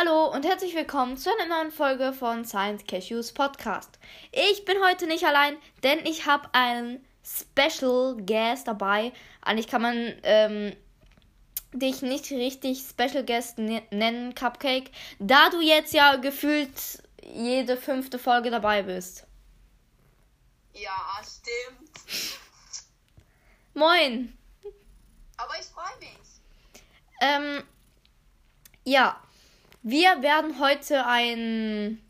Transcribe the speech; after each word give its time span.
Hallo 0.00 0.32
und 0.32 0.46
herzlich 0.46 0.74
willkommen 0.74 1.18
zu 1.18 1.30
einer 1.30 1.46
neuen 1.46 1.70
Folge 1.70 2.14
von 2.14 2.46
Science 2.46 2.84
Cashews 2.86 3.32
Podcast. 3.32 3.98
Ich 4.32 4.64
bin 4.64 4.78
heute 4.82 5.06
nicht 5.06 5.24
allein, 5.24 5.58
denn 5.82 5.98
ich 6.06 6.24
habe 6.24 6.48
einen 6.54 7.04
Special 7.22 8.16
Guest 8.16 8.66
dabei. 8.66 9.12
Eigentlich 9.42 9.66
kann 9.66 9.82
man 9.82 10.14
ähm, 10.22 10.74
dich 11.72 12.00
nicht 12.00 12.30
richtig 12.30 12.82
Special 12.88 13.26
Guest 13.26 13.58
ne-, 13.58 13.82
nennen, 13.90 14.34
Cupcake, 14.34 14.90
da 15.18 15.50
du 15.50 15.60
jetzt 15.60 15.92
ja 15.92 16.16
gefühlt 16.16 17.02
jede 17.22 17.76
fünfte 17.76 18.18
Folge 18.18 18.50
dabei 18.50 18.82
bist. 18.82 19.26
Ja, 20.72 21.20
stimmt. 21.22 22.40
Moin. 23.74 24.38
Aber 25.36 25.52
ich 25.60 25.66
freue 25.66 25.98
mich. 25.98 26.18
Ähm, 27.20 27.62
ja, 28.84 29.20
wir 29.82 30.22
werden 30.22 30.58
heute 30.60 31.04
ein 31.06 32.04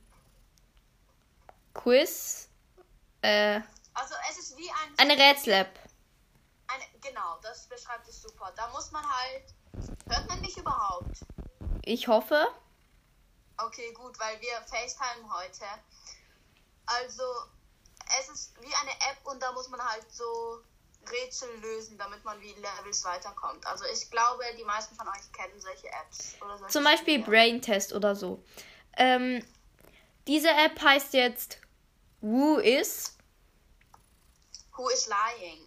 Quiz, 1.74 2.48
äh, 3.22 3.60
Also 3.94 4.14
es 4.30 4.38
ist 4.38 4.56
wie 4.58 4.70
ein... 4.70 5.10
eine 5.10 5.18
Rätsel-App. 5.18 5.78
Genau, 7.02 7.38
das 7.42 7.66
beschreibt 7.66 8.06
es 8.08 8.20
super. 8.20 8.52
Da 8.56 8.68
muss 8.68 8.90
man 8.92 9.04
halt... 9.04 9.54
Hört 10.08 10.28
man 10.28 10.40
mich 10.40 10.56
überhaupt? 10.56 11.24
Ich 11.84 12.08
hoffe. 12.08 12.46
Okay, 13.56 13.92
gut, 13.94 14.18
weil 14.18 14.40
wir 14.40 14.60
FaceTime 14.66 15.32
heute. 15.32 15.64
Also, 16.86 17.22
es 18.18 18.28
ist 18.28 18.60
wie 18.60 18.74
eine 18.74 18.90
App 18.90 19.18
und 19.24 19.40
da 19.42 19.52
muss 19.52 19.68
man 19.68 19.80
halt 19.82 20.10
so 20.12 20.62
Rätsel 21.08 21.48
lösen, 21.60 21.96
damit 21.98 22.24
man 22.24 22.40
wie 22.40 22.52
Levels 22.54 23.04
weiterkommt. 23.04 23.66
Also 23.66 23.84
ich 23.92 24.10
glaube, 24.10 24.44
die 24.58 24.64
meisten 24.64 24.94
von 24.94 25.08
euch 25.08 25.32
kennen 25.32 25.58
solche 25.60 25.88
Apps. 25.88 26.36
Oder 26.42 26.58
solche 26.58 26.72
Zum 26.72 26.84
Beispiel 26.84 27.20
Spiele. 27.20 27.26
Brain 27.26 27.62
Test 27.62 27.92
oder 27.92 28.14
so. 28.14 28.42
Ähm, 28.96 29.44
diese 30.26 30.50
App 30.50 30.80
heißt 30.80 31.14
jetzt 31.14 31.58
Who 32.20 32.58
is. 32.58 33.16
Who 34.76 34.88
is 34.90 35.08
lying? 35.08 35.66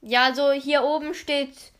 Ja, 0.00 0.24
also 0.24 0.52
hier 0.52 0.82
oben 0.82 1.14
steht 1.14 1.72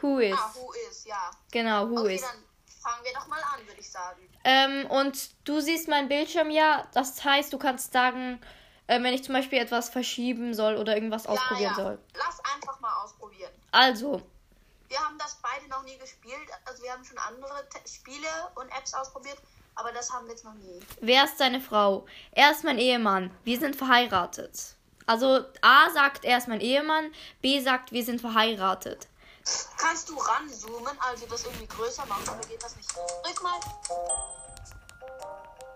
Who 0.00 0.18
is. 0.18 0.36
Ah, 0.36 0.52
who 0.54 0.72
is, 0.90 1.04
ja. 1.04 1.30
Genau, 1.50 1.88
Who 1.88 2.00
Okay, 2.00 2.16
is. 2.16 2.22
dann 2.22 2.44
fangen 2.82 3.04
wir 3.04 3.12
doch 3.14 3.26
mal 3.28 3.40
an, 3.54 3.66
würde 3.66 3.80
ich 3.80 3.90
sagen. 3.90 4.28
Ähm, 4.44 4.90
und 4.90 5.30
du 5.46 5.60
siehst 5.60 5.88
meinen 5.88 6.08
Bildschirm 6.08 6.50
ja. 6.50 6.88
Das 6.92 7.22
heißt, 7.24 7.52
du 7.52 7.58
kannst 7.58 7.92
sagen, 7.92 8.40
äh, 8.92 9.02
wenn 9.02 9.14
ich 9.14 9.24
zum 9.24 9.34
Beispiel 9.34 9.58
etwas 9.58 9.88
verschieben 9.88 10.54
soll 10.54 10.76
oder 10.76 10.94
irgendwas 10.94 11.26
ausprobieren 11.26 11.74
ja, 11.76 11.82
soll. 11.82 11.98
Lass 12.14 12.40
einfach 12.54 12.78
mal 12.80 12.94
ausprobieren. 13.02 13.50
Also, 13.70 14.22
Wir 14.88 14.98
haben 14.98 15.16
das 15.18 15.38
beide 15.42 15.68
noch 15.68 15.82
nie 15.84 15.96
gespielt. 15.96 16.48
Also 16.66 16.82
wir 16.82 16.92
haben 16.92 17.04
schon 17.04 17.18
andere 17.18 17.66
Te 17.70 17.80
Spiele 17.88 18.28
und 18.54 18.68
Apps 18.68 18.92
ausprobiert, 18.92 19.38
aber 19.74 19.92
das 19.92 20.12
haben 20.12 20.26
wir 20.26 20.32
jetzt 20.32 20.44
noch 20.44 20.54
nie. 20.54 20.80
wer 21.00 21.24
ist 21.24 21.38
seine 21.38 21.60
Frau? 21.60 22.06
Er 22.32 22.50
ist 22.50 22.64
mein 22.64 22.78
Ehemann. 22.78 23.30
Wir 23.44 23.58
sind 23.58 23.74
verheiratet. 23.76 24.76
Also 25.06 25.44
A 25.62 25.90
sagt, 25.90 26.24
er 26.24 26.38
ist 26.38 26.48
mein 26.48 26.60
Ehemann. 26.60 27.12
B 27.40 27.60
sagt, 27.60 27.92
wir 27.92 28.04
sind 28.04 28.20
verheiratet. 28.20 29.08
Kannst 29.76 30.08
du 30.08 30.16
ranzoomen, 30.16 30.96
also 31.00 31.26
das 31.26 31.44
irgendwie 31.44 31.66
größer 31.66 32.06
machen, 32.06 32.28
oder 32.28 32.46
geht 32.46 32.62
das 32.62 32.76
nicht? 32.76 32.88
Drück 32.94 33.42
mal. 33.42 33.58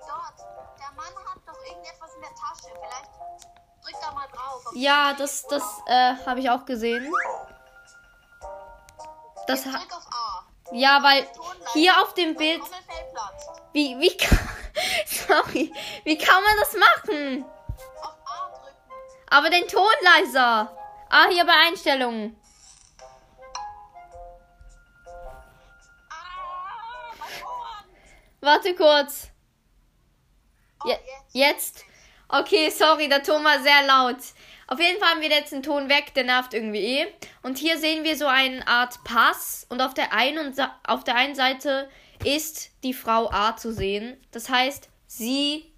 Dort. 0.06 0.55
Mann 1.14 1.24
hat 1.24 1.38
doch 1.46 1.64
irgendetwas 1.64 2.14
in 2.14 2.20
der 2.20 2.30
Tasche. 2.30 2.74
Vielleicht 2.80 3.10
drück 3.82 4.00
da 4.00 4.12
mal 4.12 4.26
drauf. 4.28 4.66
Auf 4.66 4.72
Ja, 4.74 5.14
das, 5.14 5.46
das 5.46 5.62
äh, 5.86 6.14
habe 6.26 6.40
ich 6.40 6.50
auch 6.50 6.64
gesehen. 6.64 7.12
Das 9.46 9.64
ha 9.66 9.80
ja, 10.72 11.00
weil 11.02 11.26
hier 11.74 12.00
auf 12.02 12.14
dem 12.14 12.34
Bild. 12.34 12.60
Wie, 13.72 13.98
wie, 14.00 14.16
kann, 14.16 14.38
sorry, 15.06 15.72
wie 16.04 16.18
kann 16.18 16.42
man 16.42 16.56
das 16.58 16.72
machen? 16.74 17.44
Auf 18.02 18.16
A 18.24 18.48
drücken. 18.50 18.76
Aber 19.30 19.50
den 19.50 19.68
Ton 19.68 19.92
leiser. 20.02 20.76
Ah, 21.08 21.26
hier 21.30 21.44
bei 21.46 21.52
Einstellungen. 21.68 22.36
Ah. 26.10 26.14
Warte 28.40 28.74
kurz. 28.74 29.28
Je 30.86 30.96
jetzt. 31.32 31.84
Okay, 32.28 32.70
sorry, 32.70 33.08
der 33.08 33.22
Ton 33.22 33.44
war 33.44 33.60
sehr 33.60 33.86
laut. 33.86 34.18
Auf 34.68 34.80
jeden 34.80 34.98
Fall 34.98 35.10
haben 35.10 35.20
wir 35.20 35.28
jetzt 35.28 35.52
den 35.52 35.62
Ton 35.62 35.88
weg, 35.88 36.12
der 36.14 36.24
nervt 36.24 36.52
irgendwie 36.52 37.00
eh. 37.00 37.06
Und 37.42 37.56
hier 37.56 37.78
sehen 37.78 38.02
wir 38.02 38.16
so 38.16 38.26
eine 38.26 38.66
Art 38.66 39.04
Pass 39.04 39.64
und 39.68 39.80
auf 39.80 39.94
der 39.94 40.12
einen 40.12 40.54
auf 40.86 41.04
der 41.04 41.14
einen 41.14 41.36
Seite 41.36 41.88
ist 42.24 42.70
die 42.82 42.94
Frau 42.94 43.30
A 43.30 43.56
zu 43.56 43.72
sehen. 43.72 44.20
Das 44.32 44.48
heißt, 44.48 44.88
sie 45.06 45.72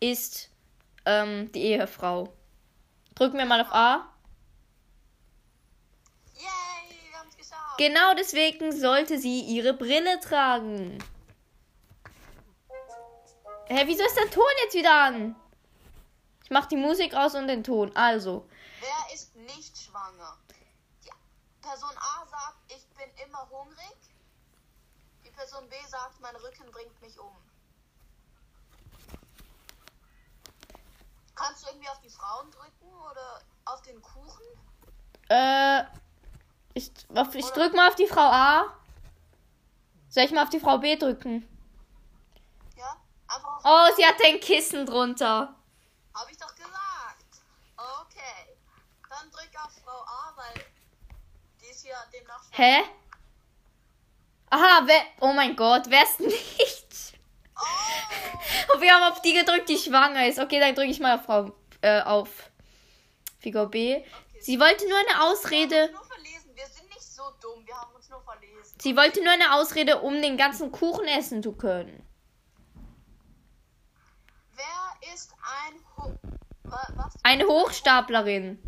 ist 0.00 0.50
ähm, 1.06 1.52
die 1.52 1.62
Ehefrau. 1.62 2.32
Drücken 3.14 3.38
wir 3.38 3.44
mal 3.44 3.60
auf 3.60 3.72
A. 3.72 4.08
Yay, 6.34 6.42
wir 7.10 7.18
haben 7.18 7.28
es 7.28 7.36
geschafft. 7.36 7.78
Genau 7.78 8.14
deswegen 8.14 8.72
sollte 8.72 9.18
sie 9.18 9.40
ihre 9.40 9.74
Brille 9.74 10.18
tragen. 10.18 10.98
Hä, 13.68 13.82
wieso 13.86 14.04
ist 14.04 14.16
der 14.16 14.30
Ton 14.30 14.44
jetzt 14.64 14.74
wieder 14.74 14.94
an? 15.04 15.36
Ich 16.44 16.50
mach 16.50 16.66
die 16.66 16.76
Musik 16.76 17.14
aus 17.14 17.34
und 17.34 17.46
den 17.48 17.64
Ton. 17.64 17.94
Also, 17.96 18.46
Wer 18.80 19.14
ist 19.14 19.34
nicht 19.36 19.76
schwanger? 19.78 20.36
Die 21.04 21.10
Person 21.62 21.90
A 21.96 22.26
sagt, 22.26 22.56
ich 22.68 22.86
bin 22.96 23.08
immer 23.26 23.48
hungrig. 23.50 23.96
Die 25.24 25.30
Person 25.30 25.68
B 25.68 25.76
sagt, 25.88 26.20
mein 26.20 26.34
Rücken 26.36 26.70
bringt 26.70 27.00
mich 27.00 27.18
um. 27.18 27.34
Kannst 31.34 31.64
du 31.64 31.68
irgendwie 31.70 31.88
auf 31.88 32.00
die 32.00 32.10
Frauen 32.10 32.50
drücken 32.50 32.92
oder 33.10 33.40
auf 33.64 33.80
den 33.82 34.00
Kuchen? 34.02 34.44
äh, 35.28 35.84
ich, 36.74 36.90
auf- 37.14 37.34
ich 37.34 37.46
drück 37.46 37.74
mal 37.74 37.88
auf 37.88 37.94
die 37.94 38.06
Frau 38.06 38.20
A. 38.20 38.76
Soll 40.08 40.24
ich 40.24 40.30
mal 40.32 40.42
auf 40.42 40.50
die 40.50 40.60
Frau 40.60 40.78
B 40.78 40.96
drücken? 40.96 41.48
Auf. 43.34 43.64
Oh, 43.64 43.94
sie 43.96 44.04
hat 44.04 44.20
den 44.20 44.40
Kissen 44.40 44.84
drunter. 44.86 45.54
Hab 46.14 46.30
ich 46.30 46.36
doch 46.36 46.54
gesagt. 46.54 47.26
Okay. 47.76 48.56
Dann 49.08 49.30
drück 49.30 49.50
auf 49.64 49.72
Frau 49.84 50.00
A, 50.02 50.34
weil 50.36 50.64
die 51.60 51.70
ist 51.70 51.84
ja 51.84 51.96
demnach. 52.12 52.42
Hä? 52.50 52.82
Aha, 54.50 54.82
wer, 54.84 55.02
oh 55.20 55.32
mein 55.32 55.56
Gott, 55.56 55.84
wer 55.88 56.02
ist 56.02 56.20
nicht? 56.20 57.18
Oh! 57.56 58.80
Wir 58.80 58.92
haben 58.92 59.12
auf 59.12 59.22
die 59.22 59.32
gedrückt, 59.32 59.68
die 59.68 59.78
schwanger 59.78 60.26
ist. 60.26 60.38
Okay, 60.38 60.60
dann 60.60 60.74
drücke 60.74 60.90
ich 60.90 61.00
mal 61.00 61.18
auf 61.18 61.24
Frau, 61.24 61.52
äh, 61.80 62.02
auf 62.02 62.50
Figur 63.38 63.70
B. 63.70 64.04
Sie 64.40 64.58
wollte 64.58 64.86
nur 64.88 64.98
eine 64.98 65.08
Wir 65.08 65.22
Ausrede. 65.22 65.82
uns 65.84 65.92
nur. 65.92 66.02
Wir 66.54 66.66
sind 66.66 66.88
nicht 66.88 67.02
so 67.02 67.22
dumm. 67.40 67.66
Wir 67.66 67.74
haben 67.74 67.94
uns 67.94 68.08
nur 68.08 68.20
verlesen. 68.22 68.76
Sie 68.80 68.96
wollte 68.96 69.22
nur 69.22 69.32
eine 69.32 69.54
Ausrede, 69.54 70.00
um 70.00 70.20
den 70.20 70.36
ganzen 70.36 70.70
Kuchen 70.70 71.06
essen 71.06 71.42
zu 71.42 71.52
können. 71.52 72.06
Wer 74.54 75.12
ist 75.14 75.32
ein 75.52 75.74
Ho 75.96 76.18
Wa- 76.64 76.88
Was? 76.96 77.14
Eine 77.22 77.44
Hochstaplerin. 77.44 78.58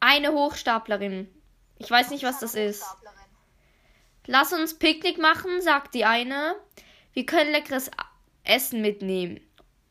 Eine 0.00 0.32
Hochstaplerin. 0.32 1.28
Ich 1.78 1.90
weiß 1.90 2.10
nicht, 2.10 2.24
was 2.24 2.38
das 2.40 2.54
ist. 2.54 2.84
Lass 4.26 4.52
uns 4.52 4.78
Picknick 4.78 5.18
machen, 5.18 5.60
sagt 5.62 5.94
die 5.94 6.04
eine. 6.04 6.56
Wir 7.12 7.26
können 7.26 7.50
leckeres 7.52 7.90
Essen 8.44 8.80
mitnehmen. 8.82 9.40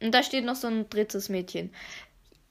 Und 0.01 0.11
da 0.11 0.23
steht 0.23 0.45
noch 0.45 0.55
so 0.55 0.67
ein 0.67 0.89
drittes 0.89 1.29
Mädchen. 1.29 1.73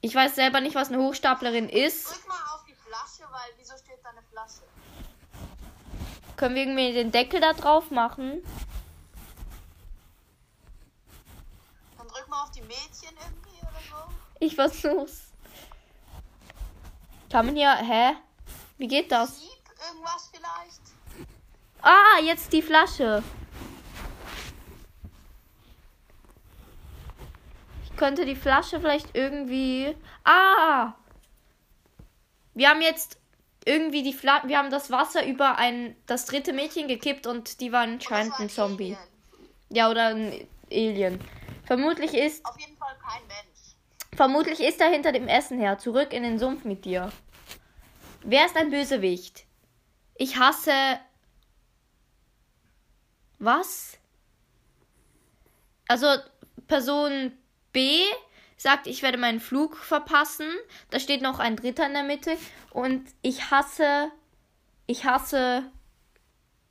Ich 0.01 0.15
weiß 0.15 0.35
selber 0.35 0.61
nicht, 0.61 0.75
was 0.75 0.89
eine 0.89 0.99
Hochstaplerin 0.99 1.69
ist. 1.69 2.09
Drück 2.11 2.29
mal 2.29 2.55
auf 2.55 2.65
die 2.67 2.75
Flasche, 2.75 3.31
weil 3.31 3.51
wieso 3.59 3.77
steht 3.77 3.99
da 4.03 4.11
eine 4.11 4.23
Flasche? 4.23 4.63
Können 6.37 6.55
wir 6.57 6.63
irgendwie 6.63 6.93
den 6.93 7.13
Deckel 7.13 7.41
da 7.41 7.53
drauf 7.53 7.91
machen? 7.91 8.43
Dann 11.99 12.09
drück 12.09 12.19
mal 12.33 12.45
auf 12.45 12.51
die 12.51 12.63
Mädchen 12.63 13.15
irgendwie 13.21 13.61
oder 13.61 13.81
so. 13.91 14.15
Ich 14.41 14.55
versuch's. 14.55 15.33
Kann 17.31 17.47
man 17.47 17.55
hier. 17.55 17.75
Hä? 17.77 18.15
Wie 18.79 18.89
geht 18.89 19.13
das? 19.13 19.39
Sieb 19.39 19.51
irgendwas 19.89 20.31
vielleicht? 20.33 20.81
Ah, 21.83 22.21
jetzt 22.23 22.53
die 22.53 22.63
Flasche. 22.63 23.23
Ich 27.85 27.97
könnte 27.97 28.25
die 28.25 28.37
Flasche 28.37 28.81
vielleicht 28.81 29.15
irgendwie. 29.15 29.95
Ah! 30.25 30.95
Wir 32.55 32.71
haben 32.71 32.81
jetzt 32.81 33.19
irgendwie 33.65 34.03
die 34.03 34.13
Flasche. 34.15 34.49
Wir 34.49 34.59
haben 34.59 34.71
das 34.71 34.91
Wasser 34.91 35.27
über 35.27 35.59
ein 35.59 35.97
das 36.07 36.25
dritte 36.25 36.53
Mädchen 36.53 36.89
gekippt 36.89 37.27
und 37.27 37.61
die 37.61 37.73
war 37.73 37.85
Und 37.85 38.03
das 38.03 38.11
anscheinend 38.11 38.41
ein 38.41 38.49
Zombie. 38.49 38.95
Alien. 38.95 39.09
Ja, 39.69 39.91
oder 39.91 40.07
ein 40.09 40.49
Alien. 40.71 41.21
Vermutlich 41.73 42.13
ist 42.13 42.45
Auf 42.45 42.61
jeden 42.61 42.77
Fall 42.77 42.95
kein 42.99 43.27
Mensch. 43.29 43.77
vermutlich 44.15 44.61
ist 44.61 44.79
er 44.79 44.91
hinter 44.91 45.11
dem 45.11 45.27
Essen 45.27 45.59
her. 45.59 45.79
Zurück 45.79 46.13
in 46.13 46.23
den 46.23 46.39
Sumpf 46.39 46.65
mit 46.65 46.85
dir. 46.85 47.11
Wer 48.23 48.45
ist 48.45 48.59
ein 48.59 48.69
Bösewicht? 48.69 49.47
Ich 50.17 50.39
hasse 50.39 51.01
Was? 53.39 53.99
Also 55.89 56.07
Person 56.69 57.33
B 57.73 58.03
sagt, 58.59 58.87
ich 58.87 59.03
werde 59.03 59.17
meinen 59.17 59.41
Flug 59.41 59.79
verpassen. 59.79 60.51
Da 60.91 61.01
steht 61.01 61.23
noch 61.23 61.39
ein 61.39 61.57
Dritter 61.57 61.87
in 61.87 61.95
der 61.95 62.03
Mitte. 62.03 62.37
Und 62.69 63.03
ich 63.23 63.51
hasse, 63.51 64.13
ich 64.87 65.07
hasse 65.07 65.65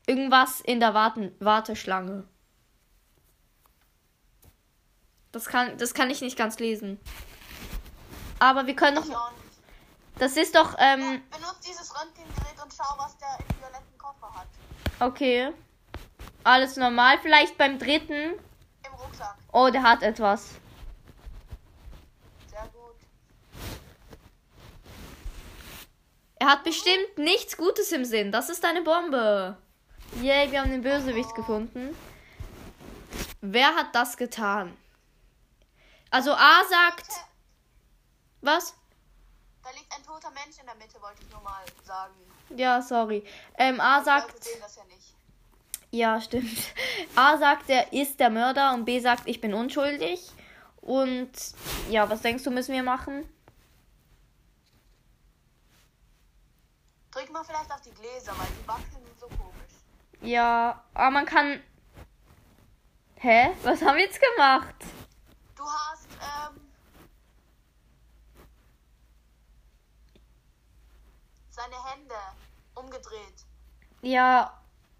irgendwas 0.06 0.62
in 0.62 0.80
der 0.80 0.94
Warten 0.94 1.36
Warteschlange. 1.40 2.28
Das 5.32 5.46
kann, 5.46 5.78
das 5.78 5.94
kann 5.94 6.10
ich 6.10 6.22
nicht 6.22 6.38
ganz 6.38 6.60
lesen. 6.60 7.00
Aber 8.40 8.68
wir 8.68 8.76
können 8.76 8.98
nicht. 8.98 9.16
Das 10.18 10.36
ist 10.38 10.56
doch, 10.56 10.76
ähm, 10.78 11.22
Benutzt 11.32 11.66
dieses 11.68 11.94
Röntgengerät 11.96 12.62
und 12.62 12.74
schau, 12.76 12.96
was 12.98 13.18
der 13.18 13.30
im 13.40 13.60
violetten 13.60 13.98
Koffer 13.98 14.34
hat. 14.36 14.48
okay. 15.00 15.54
Alles 16.44 16.76
normal. 16.76 17.20
Vielleicht 17.22 17.58
beim 17.58 17.78
dritten. 17.80 18.34
Im 18.86 18.94
Rucksack. 19.00 19.36
Oh, 19.52 19.70
der 19.72 19.84
hat 19.84 20.02
etwas. 20.02 20.50
Sehr 22.50 22.68
gut. 22.74 22.96
Er 26.40 26.48
hat 26.48 26.64
bestimmt 26.64 27.18
nichts 27.18 27.56
Gutes 27.58 27.92
im 27.92 28.06
Sinn. 28.06 28.32
Das 28.32 28.50
ist 28.50 28.66
eine 28.66 28.82
Bombe. 28.82 29.56
Yay, 30.20 30.52
wir 30.52 30.62
haben 30.62 30.72
den 30.72 30.82
Bösewicht 30.82 31.34
gefunden. 31.36 31.96
Wer 33.42 33.76
hat 33.76 33.94
das 33.94 34.18
getan? 34.18 34.76
Also 36.12 36.34
A 36.34 36.64
sagt. 36.70 37.08
Bitte, 37.08 37.20
Was? 38.42 38.76
Da 39.64 39.70
liegt 39.72 39.92
ein 39.96 40.04
toter 40.04 40.30
Mensch 40.32 40.60
in 40.60 40.66
der 40.66 40.76
Mitte, 40.76 41.02
wollte 41.02 41.22
ich 41.24 41.30
nur 41.32 41.42
mal 41.42 41.64
sagen. 41.84 42.14
Ja, 42.50 42.82
sorry. 42.82 43.24
Ähm, 43.58 43.80
A 43.80 44.04
sagt. 44.04 44.44
sehen 44.44 44.60
das 44.62 44.76
ja 44.76 44.84
nicht. 44.86 45.16
Ja, 45.92 46.20
stimmt. 46.22 46.74
A 47.16 47.38
sagt, 47.38 47.70
er 47.70 47.92
ist 47.94 48.20
der 48.20 48.30
Mörder 48.30 48.74
und 48.74 48.86
B 48.86 49.00
sagt, 49.00 49.28
ich 49.28 49.40
bin 49.42 49.54
unschuldig. 49.54 50.32
Und 50.82 51.32
ja, 51.90 52.10
was 52.10 52.22
denkst 52.22 52.44
du, 52.44 52.52
müssen 52.52 52.74
wir 52.74 52.84
machen? 52.84 53.28
Drück 57.12 57.32
mal 57.32 57.44
vielleicht 57.44 57.72
auf 57.72 57.82
die 57.82 57.92
Gläser, 57.92 58.34
weil 58.38 58.48
die 58.48 58.68
wackeln 58.68 59.06
so 59.20 59.28
komisch. 59.28 59.72
Ja, 60.22 60.84
aber 60.94 61.12
man 61.12 61.26
kann. 61.26 61.62
Hä? 63.18 63.52
Was 63.64 63.82
haben 63.82 63.98
wir 63.98 64.06
jetzt 64.06 64.20
gemacht? 64.36 64.76
Du 65.56 65.64
hast, 65.64 66.08
ähm. 66.20 66.60
Seine 71.62 71.84
Hände 71.86 72.16
umgedreht. 72.76 73.46
Ja. 74.02 74.58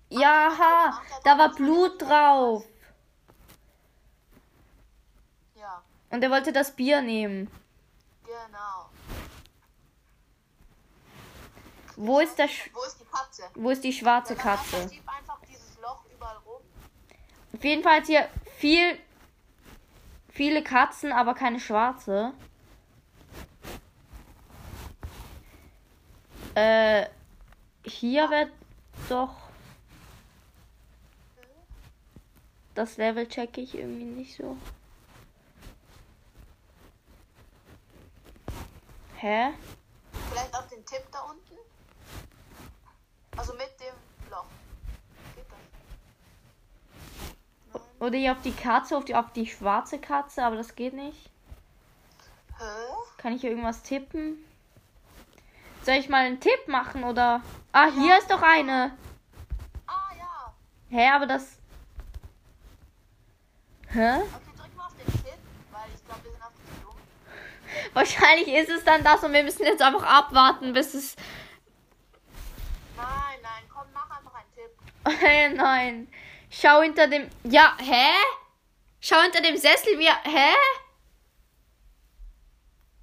Ja, 0.10 0.52
ha, 0.60 1.02
da 1.24 1.38
war 1.38 1.56
Blut 1.56 2.02
drauf. 2.02 2.66
Ja, 5.56 5.82
Und 6.10 6.22
er 6.22 6.30
wollte 6.30 6.52
das 6.52 6.76
Bier 6.76 7.02
nehmen. 7.02 7.50
genau. 8.26 8.90
Wo 11.96 12.20
ist 12.20 12.38
der 12.38 12.48
Sch 12.48 12.70
Wo 12.74 12.84
ist 12.84 13.00
die 13.00 13.06
Katze? 13.06 13.44
wo 13.56 13.70
ist 13.70 13.84
die 13.84 13.94
schwarze 13.94 14.36
Katze? 14.36 14.78
einfach 15.06 15.40
dieses 15.48 15.80
Loch 15.80 16.04
überall 16.14 16.38
rum. 16.46 16.62
Auf 17.54 17.64
jeden 17.64 17.84
Fall 17.84 18.02
ist 18.02 18.08
hier 18.08 18.28
viel 18.58 19.00
viele 20.30 20.64
Katzen, 20.64 21.12
aber 21.12 21.34
keine 21.36 21.60
schwarze. 21.60 22.34
Äh 26.56 27.08
hier 27.84 28.30
wird 28.30 28.52
doch 29.10 29.36
das 32.76 32.98
Level 32.98 33.28
checke 33.28 33.62
ich 33.62 33.76
irgendwie 33.76 34.06
nicht 34.06 34.36
so. 34.36 34.58
Hä? 39.18 39.54
Vielleicht 40.30 40.56
auf 40.56 40.68
den 40.68 40.86
Tipp 40.86 41.04
da 41.12 41.22
unten? 41.22 41.58
Also 43.38 43.54
mit 43.54 43.70
dem 43.80 43.94
Loch. 44.32 44.46
Geht 45.36 45.46
das? 45.50 45.58
Nein. 47.74 47.84
Oder 48.00 48.18
hier 48.18 48.32
auf 48.32 48.42
die 48.42 48.54
Katze, 48.54 48.98
auf 48.98 49.06
die, 49.06 49.16
auf 49.16 49.32
die 49.34 49.48
schwarze 49.48 50.00
Katze, 50.00 50.44
aber 50.44 50.56
das 50.56 50.76
geht 50.76 50.94
nicht. 50.94 51.30
Hä? 52.58 52.64
Kann 53.18 53.34
ich 53.34 53.42
hier 53.42 53.52
irgendwas 53.52 53.84
tippen? 53.84 54.44
Soll 55.84 55.96
ich 55.96 56.10
mal 56.10 56.26
einen 56.26 56.40
Tipp 56.40 56.68
machen 56.68 57.04
oder? 57.04 57.42
Ah, 57.72 57.88
hier 57.88 58.18
ist 58.18 58.30
doch 58.30 58.42
eine. 58.42 58.96
Ah 59.88 60.12
ja. 60.18 60.54
Hä, 60.90 61.10
aber 61.10 61.26
das. 61.26 61.58
Hä? 63.88 64.18
Okay, 64.18 64.58
drück 64.58 64.76
mal 64.76 64.86
auf 64.86 64.96
den 64.96 65.08
Tipp, 65.08 65.40
weil 65.72 65.90
ich 65.96 66.06
glaube, 66.06 66.24
wir 66.24 66.32
sind 66.32 66.44
auf 66.44 66.52
dem 66.54 66.84
dumm. 66.84 66.96
Wahrscheinlich 67.94 68.48
ist 68.48 68.70
es 68.70 68.84
dann 68.84 69.04
das 69.04 69.24
und 69.24 69.34
wir 69.34 69.44
müssen 69.44 69.64
jetzt 69.64 69.82
einfach 69.82 70.04
abwarten, 70.04 70.72
bis 70.74 70.94
es. 70.94 71.16
Nein, 72.96 73.40
nein, 73.42 73.64
komm, 73.74 73.88
mach 73.94 74.10
einfach 74.18 74.34
einen 74.36 74.54
Tipp. 74.54 75.20
Hey, 75.20 75.50
nein. 75.56 76.08
Schau 76.52 76.82
hinter 76.82 77.08
dem. 77.08 77.28
Ja, 77.44 77.76
hä? 77.80 78.12
Schau 79.00 79.20
hinter 79.22 79.42
dem 79.42 79.58
Sessel, 79.58 79.98
wir. 79.98 80.14
Hä? 80.24 80.54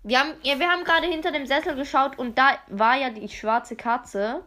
Wir 0.08 0.20
haben, 0.20 0.32
ja, 0.42 0.58
wir 0.58 0.70
haben 0.70 0.84
gerade 0.84 1.06
hinter 1.06 1.32
dem 1.32 1.44
Sessel 1.44 1.76
geschaut 1.76 2.18
und 2.18 2.38
da 2.38 2.56
war 2.68 2.96
ja 2.96 3.10
die 3.10 3.28
schwarze 3.28 3.76
Katze. 3.76 4.42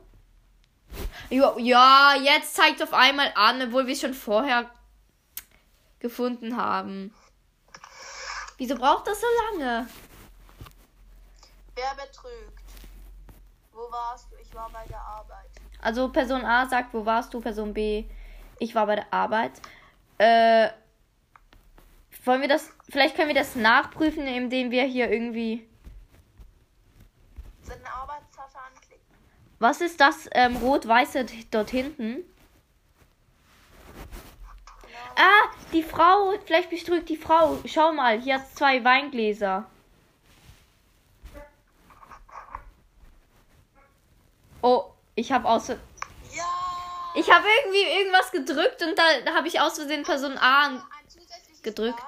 Ja, 1.29 1.55
ja, 1.59 2.15
jetzt 2.15 2.55
zeigt 2.55 2.81
auf 2.81 2.95
einmal 2.95 3.31
an, 3.35 3.61
obwohl 3.61 3.85
wir 3.85 3.93
es 3.93 4.01
schon 4.01 4.15
vorher 4.15 4.71
gefunden 5.99 6.57
haben. 6.57 7.13
Wieso 8.57 8.73
braucht 8.73 9.05
das 9.05 9.21
so 9.21 9.27
lange? 9.51 9.87
Wer 11.75 11.93
betrügt? 11.93 12.63
Wo 13.71 13.81
warst 13.91 14.31
du? 14.31 14.37
Ich 14.41 14.51
war 14.55 14.67
bei 14.71 14.83
der 14.87 14.99
Arbeit. 14.99 15.51
Also 15.79 16.09
Person 16.09 16.43
A 16.43 16.67
sagt, 16.67 16.91
wo 16.91 17.05
warst 17.05 17.35
du? 17.35 17.39
Person 17.39 17.71
B, 17.71 18.05
ich 18.57 18.73
war 18.73 18.87
bei 18.87 18.95
der 18.95 19.13
Arbeit. 19.13 19.51
Äh, 20.17 20.69
wollen 22.23 22.41
wir 22.41 22.47
das, 22.47 22.71
vielleicht 22.89 23.15
können 23.15 23.29
wir 23.29 23.35
das 23.35 23.55
nachprüfen, 23.55 24.27
indem 24.27 24.71
wir 24.71 24.83
hier 24.83 25.09
irgendwie, 25.11 25.67
anklicken. 27.67 29.05
was 29.59 29.81
ist 29.81 29.99
das 29.99 30.29
ähm, 30.31 30.57
rot-weiße 30.57 31.25
dort 31.49 31.69
hinten? 31.69 32.23
Ah, 35.15 35.49
die 35.73 35.83
Frau, 35.83 36.33
vielleicht 36.45 36.69
betrügt 36.69 37.09
die 37.09 37.17
Frau. 37.17 37.59
Schau 37.65 37.91
mal, 37.91 38.19
hier 38.19 38.35
hat 38.35 38.55
zwei 38.55 38.83
Weingläser. 38.83 39.69
Oh, 44.61 44.85
ich 45.15 45.31
habe 45.31 45.49
aus, 45.49 45.69
Ja! 45.69 45.77
ich 47.15 47.29
habe 47.31 47.45
irgendwie 47.63 47.99
irgendwas 47.99 48.31
gedrückt 48.31 48.83
und 48.83 48.97
da, 48.97 49.33
habe 49.35 49.47
ich 49.47 49.59
aus 49.59 49.75
Versehen 49.75 50.03
Person 50.03 50.37
A 50.37 50.83
gedrückt. 51.63 52.03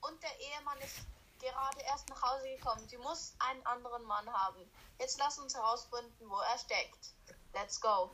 Und 0.00 0.22
der 0.22 0.38
Ehemann 0.40 0.78
ist 0.78 0.98
gerade 1.40 1.80
erst 1.86 2.08
nach 2.08 2.22
Hause 2.22 2.48
gekommen. 2.56 2.86
Sie 2.88 2.98
muss 2.98 3.34
einen 3.38 3.64
anderen 3.66 4.02
Mann 4.04 4.30
haben. 4.32 4.58
Jetzt 4.98 5.18
lass 5.18 5.38
uns 5.38 5.54
herausfinden, 5.54 6.28
wo 6.28 6.36
er 6.38 6.58
steckt. 6.58 7.12
Let's 7.52 7.80
go. 7.80 8.10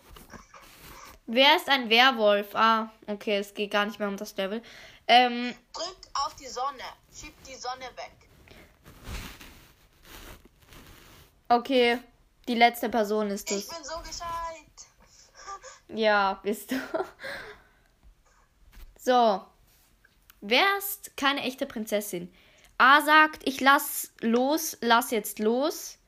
Wer 1.27 1.57
ist 1.57 1.69
ein 1.69 1.89
Werwolf? 1.91 2.55
Ah, 2.55 2.91
okay, 3.07 3.39
es 3.39 3.55
geht 3.55 3.71
gar 3.71 3.87
nicht 3.87 3.99
mehr 3.99 4.09
um 4.09 4.17
das 4.17 4.37
Level. 4.37 4.63
Ähm, 5.07 5.55
Drück 5.73 5.97
auf 6.15 6.35
die 6.37 6.47
Sonne. 6.49 6.83
Schieb 7.15 7.35
die 7.45 7.55
Sonne 7.55 7.85
weg. 7.97 8.13
okay, 11.49 11.99
die 12.49 12.55
letzte 12.55 12.89
Person 12.89 13.31
ist 13.31 13.51
Ich 13.51 13.59
es. 13.65 13.69
bin 13.69 13.85
so 13.85 13.99
gescheit. 13.99 14.67
Ja, 15.89 16.35
bist 16.43 16.71
du. 16.73 16.77
So. 19.03 19.43
Wer 20.41 20.65
ist 20.79 21.17
keine 21.17 21.43
echte 21.43 21.67
Prinzessin? 21.67 22.33
A 22.79 23.03
sagt, 23.03 23.47
ich 23.47 23.61
lass 23.61 24.13
los, 24.21 24.79
lass 24.81 25.11
jetzt 25.11 25.39
los. 25.39 25.99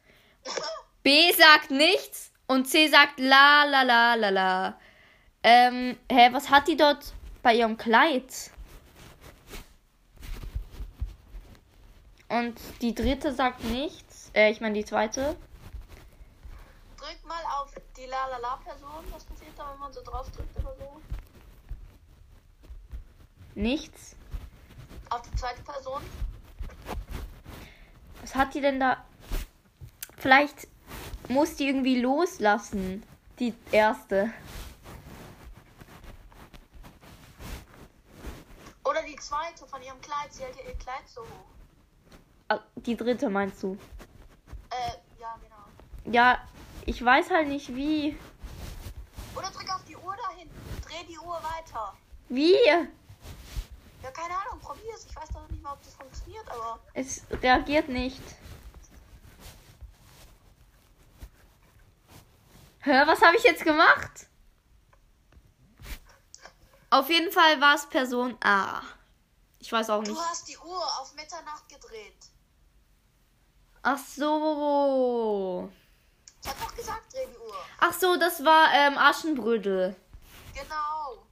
B 1.02 1.32
sagt 1.32 1.70
nichts 1.70 2.32
und 2.46 2.66
C 2.66 2.88
sagt 2.88 3.20
la 3.20 3.64
la 3.64 3.82
la 3.82 4.14
la 4.14 4.30
la. 4.30 4.80
Ähm, 5.42 5.98
hä, 6.10 6.28
was 6.32 6.48
hat 6.50 6.68
die 6.68 6.76
dort 6.76 7.12
bei 7.42 7.54
ihrem 7.54 7.76
Kleid? 7.76 8.32
Und 12.28 12.58
die 12.80 12.94
dritte 12.94 13.34
sagt 13.34 13.62
nichts. 13.64 14.30
Äh, 14.34 14.50
ich 14.50 14.62
meine 14.62 14.74
die 14.74 14.84
zweite. 14.86 15.36
Drück 16.96 17.24
mal 17.26 17.42
auf 17.60 17.74
die 17.96 18.06
La-La-La-Person. 18.06 19.04
Was 19.10 19.24
passiert 19.24 19.52
da, 19.58 19.70
wenn 19.72 19.80
man 19.80 19.92
so 19.92 20.00
drauf 20.02 20.30
drückt 20.30 20.56
oder 20.58 20.74
so? 20.76 21.00
Nichts. 23.54 24.16
Auf 25.12 25.22
die 25.22 25.36
zweite 25.36 25.62
Person. 25.62 26.02
Was 28.20 28.34
hat 28.34 28.54
die 28.54 28.60
denn 28.60 28.80
da? 28.80 29.04
Vielleicht 30.16 30.68
muss 31.28 31.56
die 31.56 31.66
irgendwie 31.66 32.00
loslassen. 32.00 33.02
Die 33.38 33.54
erste. 33.72 34.32
zweite 39.32 39.66
von 39.66 39.82
ihrem 39.82 40.00
Kleid. 40.00 40.32
Sie 40.32 40.42
hält 40.42 40.56
ihr 40.56 40.74
Kleid 40.74 41.08
so 41.08 41.22
hoch. 41.22 41.46
Ah, 42.48 42.60
Die 42.76 42.96
dritte 42.96 43.30
meinst 43.30 43.62
du? 43.62 43.78
Äh, 44.70 45.20
ja, 45.20 45.38
genau. 45.40 46.14
Ja, 46.14 46.38
ich 46.84 47.02
weiß 47.02 47.30
halt 47.30 47.48
nicht 47.48 47.74
wie. 47.74 48.18
Oder 49.34 49.50
drück 49.50 49.70
auf 49.74 49.84
die 49.84 49.96
Uhr 49.96 50.14
da 50.16 50.36
hinten. 50.36 50.54
Dreh 50.82 51.04
die 51.08 51.18
Uhr 51.18 51.40
weiter. 51.42 51.94
Wie? 52.28 52.56
Ja, 52.66 54.10
keine 54.10 54.34
Ahnung, 54.34 54.58
probier's. 54.60 55.06
Ich 55.08 55.16
weiß 55.16 55.28
doch 55.32 55.48
nicht 55.48 55.60
mal, 55.72 55.78
ob 55.78 55.82
das 55.84 55.94
funktioniert, 55.94 56.48
aber. 56.50 56.78
Es 56.94 57.22
reagiert 57.42 57.88
nicht. 57.88 58.20
Hör, 62.80 63.06
was 63.06 63.22
habe 63.22 63.36
ich 63.36 63.44
jetzt 63.44 63.64
gemacht? 63.64 64.26
Auf 66.90 67.08
jeden 67.08 67.32
Fall 67.32 67.60
war 67.60 67.74
es 67.76 67.86
Person 67.88 68.36
A. 68.42 68.82
Ich 69.60 69.72
weiß 69.72 69.88
auch 69.90 70.02
Du 70.02 70.10
nicht. 70.10 70.20
hast 70.20 70.48
die 70.48 70.58
Uhr 70.58 70.84
auf 71.00 71.14
Mitternacht 71.14 71.68
gedreht. 71.68 72.16
Ach 73.82 73.98
so. 73.98 75.70
Ich 76.42 76.48
hab 76.48 76.60
doch 76.60 76.74
gesagt, 76.74 77.12
dreh 77.12 77.26
die 77.26 77.38
Uhr. 77.38 77.54
Ach 77.78 77.92
so, 77.92 78.16
das 78.16 78.44
war 78.44 78.72
ähm, 78.74 78.98
Aschenbrödel. 78.98 79.96
Genau. 80.54 81.24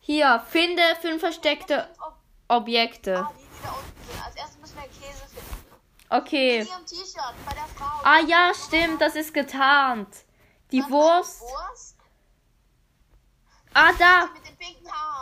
Hier, 0.00 0.44
finde 0.48 0.82
fünf 1.00 1.20
versteckte 1.20 1.88
Ob, 2.00 2.14
Objekte. 2.48 3.18
ah, 3.18 3.32
die, 3.36 3.42
die 3.42 3.62
da 3.62 3.70
unten 3.72 4.10
sind. 4.10 4.24
Als 4.24 4.36
erstes 4.36 4.58
müssen 4.58 4.76
wir 4.76 4.82
einen 4.82 4.92
Käse 4.92 5.26
finden. 5.26 5.66
Okay. 6.08 6.60
In 6.60 6.66
ihrem 6.66 6.86
T-Shirt, 6.86 7.34
bei 7.44 7.52
der 7.52 7.64
Frau. 7.76 8.00
Ah 8.04 8.20
ja, 8.20 8.52
stimmt, 8.54 9.00
das 9.00 9.16
ist 9.16 9.34
getarnt. 9.34 10.08
Die 10.72 10.82
Was, 10.82 10.90
Wurst. 10.90 11.40
Wurst? 11.40 11.96
Ah, 13.74 13.92
da. 13.98 14.28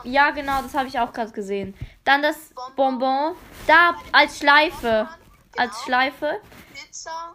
Ja, 0.05 0.31
genau, 0.31 0.61
das 0.63 0.75
habe 0.75 0.87
ich 0.87 0.99
auch 0.99 1.13
gerade 1.13 1.33
gesehen. 1.33 1.75
Dann 2.05 2.23
das 2.23 2.37
Bonbon. 2.77 3.35
Da 3.67 3.97
als 4.13 4.39
Schleife. 4.39 5.09
Als 5.57 5.83
Schleife. 5.83 6.41
Pizza. 6.75 7.35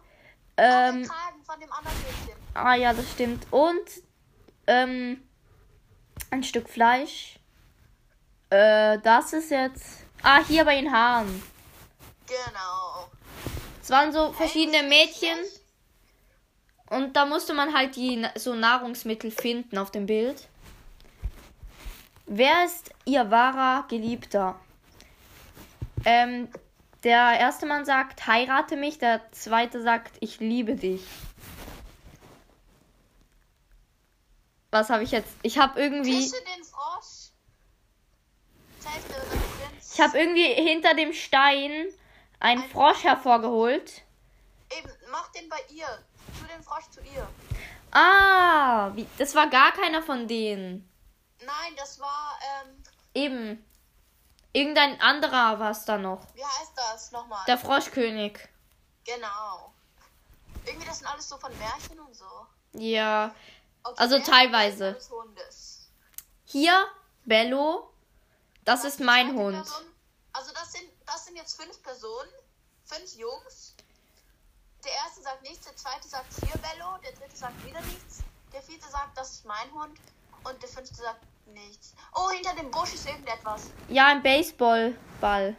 Ähm, 0.56 1.10
ah 2.54 2.74
ja, 2.74 2.92
das 2.92 3.10
stimmt. 3.10 3.46
Und 3.50 3.84
ähm, 4.66 5.20
ein 6.30 6.44
Stück 6.44 6.68
Fleisch. 6.68 7.39
Äh, 8.50 8.98
das 8.98 9.32
ist 9.32 9.50
jetzt. 9.50 10.04
Ah, 10.22 10.44
hier 10.46 10.64
bei 10.64 10.80
den 10.80 10.92
Haaren. 10.92 11.42
Genau. 12.26 13.08
Es 13.82 13.90
waren 13.90 14.12
so 14.12 14.32
verschiedene 14.32 14.82
Mädchen. 14.82 15.38
Und 16.90 17.14
da 17.14 17.24
musste 17.24 17.54
man 17.54 17.74
halt 17.74 17.96
die 17.96 18.26
so 18.34 18.54
Nahrungsmittel 18.54 19.30
finden 19.30 19.78
auf 19.78 19.90
dem 19.90 20.06
Bild. 20.06 20.48
Wer 22.26 22.64
ist 22.64 22.90
ihr 23.04 23.30
wahrer 23.30 23.86
Geliebter? 23.88 24.58
Ähm, 26.04 26.48
der 27.02 27.38
erste 27.38 27.66
Mann 27.66 27.84
sagt, 27.84 28.26
heirate 28.26 28.76
mich. 28.76 28.98
Der 28.98 29.20
zweite 29.32 29.82
sagt, 29.82 30.16
ich 30.20 30.40
liebe 30.40 30.74
dich. 30.74 31.02
Was 34.70 34.90
habe 34.90 35.02
ich 35.02 35.10
jetzt? 35.10 35.32
Ich 35.42 35.58
habe 35.58 35.80
irgendwie, 35.80 36.14
Küsse 36.14 36.36
den 36.56 36.64
Frosch. 36.64 36.70
Zeig 36.78 36.78
dir 36.78 36.98
den 36.98 36.98
Prinz. 37.00 38.69
Ich 39.92 40.00
habe 40.00 40.18
irgendwie 40.18 40.44
hinter 40.54 40.94
dem 40.94 41.12
Stein 41.12 41.86
einen 42.38 42.64
Frosch 42.70 43.04
hervorgeholt. 43.04 44.02
Eben, 44.76 44.90
mach 45.10 45.30
den 45.32 45.48
bei 45.48 45.62
ihr. 45.68 45.86
Tu 46.38 46.46
den 46.46 46.62
Frosch 46.62 46.88
zu 46.90 47.00
ihr. 47.00 47.26
Ah, 47.92 48.90
wie, 48.94 49.06
das 49.18 49.34
war 49.34 49.48
gar 49.48 49.72
keiner 49.72 50.02
von 50.02 50.26
denen. 50.28 50.88
Nein, 51.40 51.74
das 51.76 51.98
war, 52.00 52.38
ähm, 52.64 52.76
Eben. 53.14 53.66
Irgendein 54.52 55.00
anderer 55.00 55.58
war 55.60 55.70
es 55.70 55.84
da 55.84 55.96
noch. 55.98 56.20
wie 56.34 56.44
heißt 56.44 56.72
das 56.76 57.12
nochmal? 57.12 57.44
Der 57.46 57.58
Froschkönig. 57.58 58.38
genau. 59.04 59.72
Irgendwie, 60.66 60.86
das 60.86 60.98
sind 60.98 61.06
alles 61.08 61.28
so 61.28 61.38
von 61.38 61.56
Märchen 61.58 61.98
und 62.00 62.14
so. 62.14 62.26
Ja. 62.74 63.34
Okay, 63.82 63.94
Also 63.98 64.18
teilweise. 64.18 64.96
Hier, 66.44 66.86
Bello. 67.24 67.90
Das 68.70 68.84
ist 68.84 69.00
mein 69.00 69.34
Hund. 69.34 69.56
Person. 69.56 69.84
Also 70.32 70.52
das 70.54 70.70
sind, 70.70 70.84
das 71.04 71.26
sind 71.26 71.34
jetzt 71.34 71.60
fünf 71.60 71.82
Personen. 71.82 72.30
Fünf 72.84 73.16
Jungs. 73.16 73.74
Der 74.84 74.92
erste 74.92 75.22
sagt 75.22 75.42
nichts, 75.42 75.66
der 75.66 75.74
zweite 75.74 76.06
sagt 76.06 76.32
hier 76.34 76.56
Bello, 76.58 76.96
der 77.02 77.10
dritte 77.10 77.36
sagt 77.36 77.66
wieder 77.66 77.80
nichts. 77.80 78.20
Der 78.52 78.62
vierte 78.62 78.88
sagt, 78.88 79.18
das 79.18 79.32
ist 79.32 79.44
mein 79.44 79.72
Hund. 79.72 79.98
Und 80.44 80.62
der 80.62 80.68
fünfte 80.68 80.94
sagt 80.94 81.20
nichts. 81.46 81.96
Oh, 82.14 82.30
hinter 82.30 82.54
dem 82.54 82.70
Busch 82.70 82.94
ist 82.94 83.08
irgendetwas. 83.08 83.72
Ja, 83.88 84.06
ein 84.06 84.22
Baseballball. 84.22 85.56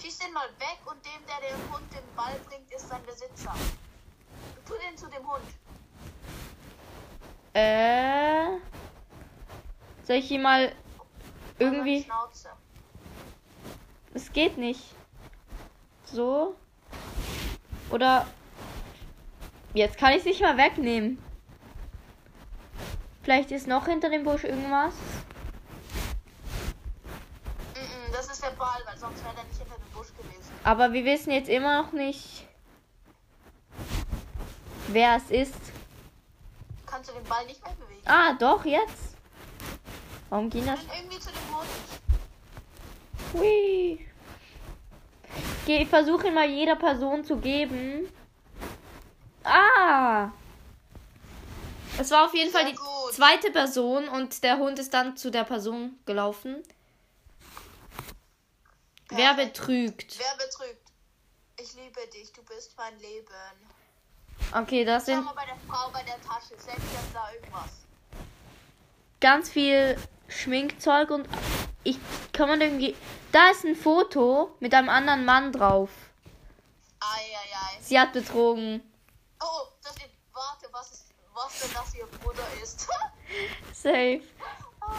Schieß 0.00 0.18
den 0.18 0.32
mal 0.32 0.48
weg 0.58 0.80
und 0.86 0.96
dem, 1.06 1.24
der 1.28 1.48
dem 1.48 1.72
Hund 1.72 1.84
den 1.94 2.16
Ball 2.16 2.36
bringt, 2.48 2.68
ist 2.72 2.88
sein 2.88 3.06
Besitzer. 3.06 3.54
Tu 4.66 4.74
den 4.84 4.98
zu 4.98 5.06
dem 5.06 5.30
Hund. 5.30 5.44
Äh. 7.54 8.58
Soll 10.04 10.16
ich 10.16 10.28
ihn 10.32 10.42
mal 10.42 10.74
irgendwie. 11.58 12.06
Es 14.14 14.32
geht 14.32 14.58
nicht. 14.58 14.82
So. 16.04 16.54
Oder. 17.90 18.26
Jetzt 19.74 19.96
kann 19.96 20.12
ich 20.12 20.18
es 20.18 20.24
nicht 20.24 20.40
mal 20.42 20.56
wegnehmen. 20.56 21.22
Vielleicht 23.22 23.50
ist 23.52 23.66
noch 23.66 23.86
hinter 23.86 24.10
dem 24.10 24.24
Busch 24.24 24.44
irgendwas. 24.44 24.92
Das 28.12 28.30
ist 28.30 28.42
der 28.42 28.50
Ball, 28.50 28.80
weil 28.84 28.98
sonst 28.98 29.24
wäre 29.24 29.34
der 29.34 29.44
nicht 29.44 29.58
hinter 29.58 29.76
dem 29.76 29.90
Busch 29.94 30.08
gewesen. 30.08 30.52
Aber 30.64 30.92
wir 30.92 31.04
wissen 31.04 31.32
jetzt 31.32 31.48
immer 31.48 31.82
noch 31.82 31.92
nicht, 31.92 32.46
wer 34.88 35.16
es 35.16 35.30
ist. 35.30 35.54
Kannst 36.84 37.10
du 37.10 37.14
den 37.14 37.24
Ball 37.24 37.46
nicht 37.46 37.64
mehr 37.64 37.74
bewegen? 37.74 38.02
Ah, 38.04 38.34
doch, 38.34 38.64
jetzt. 38.64 39.11
Warum 40.32 40.48
ging 40.48 40.64
das? 40.64 40.80
Irgendwie 40.96 41.18
zu 41.18 41.28
dem 41.30 41.54
Hund. 41.54 41.68
Hui. 43.34 44.08
Ich 45.66 45.88
versuche 45.88 46.28
ihn 46.28 46.32
mal 46.32 46.48
jeder 46.48 46.74
Person 46.76 47.22
zu 47.22 47.36
geben. 47.36 48.10
Ah! 49.44 50.30
Es 51.98 52.10
war 52.10 52.24
auf 52.24 52.32
jeden 52.32 52.50
Sehr 52.50 52.62
Fall 52.62 52.70
die 52.70 52.76
gut. 52.78 53.12
zweite 53.12 53.50
Person 53.50 54.08
und 54.08 54.42
der 54.42 54.56
Hund 54.56 54.78
ist 54.78 54.94
dann 54.94 55.18
zu 55.18 55.30
der 55.30 55.44
Person 55.44 55.98
gelaufen. 56.06 56.62
Wer 59.10 59.34
Perfekt. 59.34 59.58
betrügt? 59.58 60.18
Wer 60.18 60.46
betrügt? 60.46 60.92
Ich 61.60 61.74
liebe 61.74 62.00
dich, 62.06 62.32
du 62.32 62.42
bist 62.44 62.72
mein 62.78 62.98
Leben. 63.00 63.26
Okay, 64.54 64.86
das 64.86 65.04
Schau 65.04 65.12
sind 65.12 65.24
mal 65.26 65.34
bei 65.34 65.44
der 65.44 65.56
Frau 65.68 65.90
bei 65.90 66.02
der 66.04 66.18
Tasche. 66.22 66.54
Selbst 66.56 66.86
da 67.12 67.30
irgendwas. 67.34 67.82
ganz 69.20 69.50
viel 69.50 69.98
Schminkzeug 70.32 71.10
und 71.10 71.28
ich 71.84 71.98
kann 72.32 72.48
man 72.48 72.60
irgendwie. 72.60 72.96
Da 73.30 73.50
ist 73.50 73.64
ein 73.64 73.76
Foto 73.76 74.54
mit 74.60 74.74
einem 74.74 74.88
anderen 74.88 75.24
Mann 75.24 75.52
drauf. 75.52 75.90
Eieiei. 77.00 77.80
Sie 77.80 77.98
hat 77.98 78.12
betrogen. 78.12 78.82
Oh, 79.42 79.68
das 79.82 79.96
ist. 79.96 80.04
Warte, 80.32 80.68
was 80.72 80.90
ist. 80.92 81.04
Was, 81.34 81.62
wenn 81.62 81.72
das 81.74 81.94
ihr 81.94 82.06
Bruder 82.06 82.42
ist? 82.62 82.86
Safe. 83.72 84.20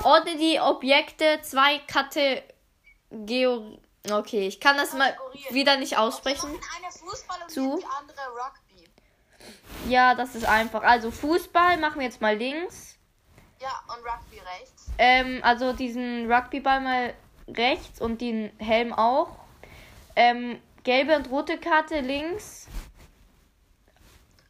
Ordne 0.04 0.36
die 0.38 0.60
Objekte 0.60 1.40
zwei 1.44 1.78
Kategorien. 1.80 3.80
Okay, 4.12 4.48
ich 4.48 4.60
kann 4.60 4.75
das 4.78 4.94
mal 4.94 5.16
wieder 5.52 5.78
nicht 5.78 5.98
aussprechen. 5.98 6.52
machen 6.52 6.63
eine 6.78 6.92
Fußball 6.92 7.42
und 7.44 7.52
Zu. 7.52 7.78
die 7.78 7.86
andere 7.86 8.22
Rugby. 8.32 8.90
Ja, 9.88 10.16
das 10.16 10.34
ist 10.36 10.46
einfach. 10.46 10.82
Also 10.84 11.12
Fußball 11.12 11.78
machen 11.78 12.00
wir 12.00 12.08
jetzt 12.08 12.20
mal 12.20 12.36
links. 12.36 12.98
Ja, 13.62 13.82
und 13.88 14.04
Rugby 14.04 14.40
rechts. 14.40 14.83
Ähm, 14.98 15.40
also 15.44 15.74
diesen 15.74 16.32
Rugbyball 16.32 16.82
mal 16.82 17.14
rechts 17.48 18.02
und 18.02 18.22
den 18.22 18.52
Helm 18.60 18.94
auch. 18.94 19.30
Ähm, 20.16 20.60
gelbe 20.84 21.16
und 21.16 21.30
rote 21.30 21.58
Karte 21.58 22.00
links. 22.00 22.68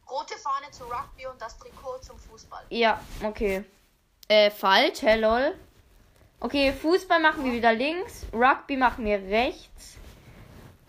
Rote 0.08 0.34
Fahne 0.36 0.70
zu 0.70 0.84
Rugby 0.84 1.26
und 1.26 1.40
das 1.40 1.58
Trikot 1.58 1.98
zum 2.00 2.18
Fußball. 2.18 2.64
Ja, 2.70 3.00
okay. 3.22 3.64
Äh, 4.28 4.50
falsch, 4.50 5.02
hä, 5.02 5.16
lol. 5.16 5.54
Okay, 6.40 6.72
Fußball 6.72 7.20
machen 7.20 7.44
wir 7.44 7.52
wieder 7.52 7.72
links. 7.72 8.26
Rugby 8.32 8.76
machen 8.76 9.04
wir 9.04 9.18
rechts. 9.18 9.96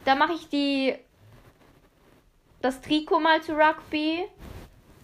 Da 0.04 0.16
mache 0.16 0.34
ich 0.34 0.50
die. 0.50 0.96
Das 2.62 2.82
Trikot 2.82 3.20
mal 3.20 3.42
zu 3.42 3.54
Rugby. 3.54 4.26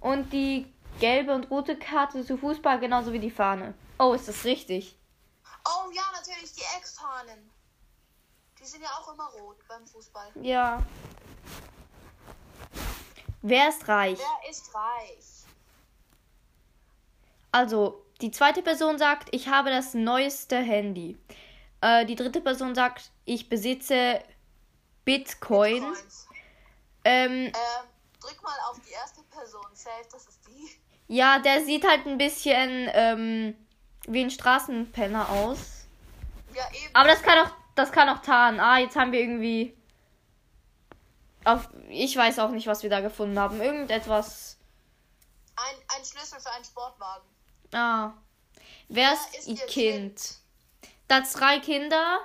Und 0.01 0.33
die 0.33 0.71
gelbe 0.99 1.33
und 1.33 1.49
rote 1.49 1.77
Karte 1.77 2.25
zu 2.25 2.37
Fußball, 2.37 2.79
genauso 2.79 3.13
wie 3.13 3.19
die 3.19 3.31
Fahne. 3.31 3.73
Oh, 4.01 4.15
ist 4.15 4.27
das 4.27 4.45
richtig? 4.45 4.97
Oh 5.63 5.91
ja, 5.93 6.01
natürlich 6.15 6.51
die 6.53 6.63
Eckfahnen. 6.75 7.51
Die 8.59 8.65
sind 8.65 8.81
ja 8.81 8.89
auch 8.99 9.13
immer 9.13 9.25
rot 9.27 9.57
beim 9.67 9.85
Fußball. 9.85 10.27
Ja. 10.41 10.81
Wer 13.43 13.69
ist 13.69 13.87
reich? 13.87 14.17
Wer 14.17 14.49
ist 14.49 14.73
reich? 14.73 15.45
Also, 17.51 18.03
die 18.21 18.31
zweite 18.31 18.63
Person 18.63 18.97
sagt, 18.97 19.29
ich 19.35 19.49
habe 19.49 19.69
das 19.69 19.93
neueste 19.93 20.57
Handy. 20.57 21.15
Äh, 21.81 22.07
die 22.07 22.15
dritte 22.15 22.41
Person 22.41 22.73
sagt, 22.73 23.11
ich 23.25 23.49
besitze 23.49 24.23
Bitcoin. 25.05 25.83
Coins. 25.83 26.27
Ähm, 27.03 27.31
Ähm, 27.31 27.53
drück 28.19 28.41
mal 28.41 28.57
auf 28.67 28.79
die 28.79 28.93
erste 28.93 29.21
Person. 29.25 29.65
Safe, 29.75 30.07
das 30.11 30.25
ist 30.25 30.39
die. 30.47 30.71
ja, 31.07 31.37
der 31.37 31.63
sieht 31.63 31.87
halt 31.87 32.07
ein 32.07 32.17
bisschen 32.17 32.89
ähm, 32.93 33.67
wie 34.07 34.23
ein 34.23 34.31
Straßenpenner 34.31 35.29
aus. 35.29 35.85
Ja, 36.53 36.67
eben. 36.73 36.95
Aber 36.95 37.07
das 37.07 37.21
kann 37.21 37.45
auch, 37.45 37.51
das 37.75 37.91
kann 37.91 38.09
auch 38.09 38.21
tarnen. 38.21 38.59
Ah, 38.59 38.79
jetzt 38.79 38.95
haben 38.95 39.11
wir 39.11 39.19
irgendwie. 39.19 39.75
Auf, 41.43 41.69
ich 41.89 42.15
weiß 42.15 42.39
auch 42.39 42.51
nicht, 42.51 42.67
was 42.67 42.83
wir 42.83 42.89
da 42.89 42.99
gefunden 42.99 43.39
haben. 43.39 43.61
Irgendetwas. 43.61 44.57
Ein, 45.55 45.75
ein 45.97 46.05
Schlüssel 46.05 46.39
für 46.39 46.51
einen 46.51 46.65
Sportwagen. 46.65 47.27
Ah. 47.73 48.13
Wer 48.89 49.13
ist 49.13 49.35
ist 49.35 49.47
ihr 49.47 49.55
ihr 49.55 49.65
Kind? 49.65 50.15
Kind? 50.15 50.35
Da 51.07 51.21
drei 51.21 51.59
Kinder. 51.59 52.19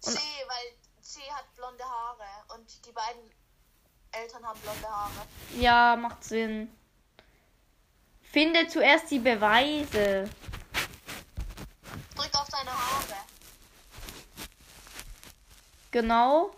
C, 0.00 0.10
weil 0.10 1.02
C 1.02 1.20
hat 1.32 1.52
blonde 1.54 1.84
Haare 1.84 2.24
und 2.54 2.86
die 2.86 2.92
beiden 2.92 3.30
Eltern 4.12 4.44
haben 4.44 4.58
blonde 4.60 4.88
Haare. 4.88 5.26
Ja, 5.58 5.96
macht 5.96 6.24
Sinn. 6.24 6.72
Finde 8.22 8.66
zuerst 8.68 9.10
die 9.10 9.18
Beweise. 9.18 10.28
Seine 12.56 12.70
Haare. 12.70 13.16
Genau. 15.90 16.50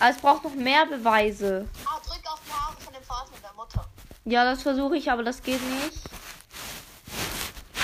Aber 0.00 0.10
es 0.10 0.18
braucht 0.18 0.44
noch 0.44 0.54
mehr 0.54 0.86
Beweise. 0.86 1.68
Ah, 1.86 1.98
drück 2.00 2.26
auf 2.30 2.40
die 2.46 2.52
Haare 2.52 2.76
von 2.80 2.92
dem 2.92 3.02
Vater 3.02 3.30
und 3.34 3.42
der 3.42 3.52
Mutter. 3.54 3.88
Ja, 4.24 4.44
das 4.44 4.62
versuche 4.62 4.96
ich, 4.96 5.10
aber 5.10 5.22
das 5.22 5.42
geht 5.42 5.62
nicht. 5.62 6.00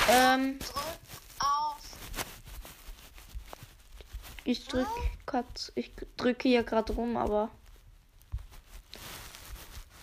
Ähm, 0.08 0.58
Drück 0.58 0.76
auf. 1.38 1.76
ich 4.44 4.66
drück 4.66 4.88
grad, 5.26 5.72
ich 5.76 5.92
drücke 6.16 6.48
hier 6.48 6.64
gerade 6.64 6.92
rum, 6.94 7.16
aber 7.16 7.48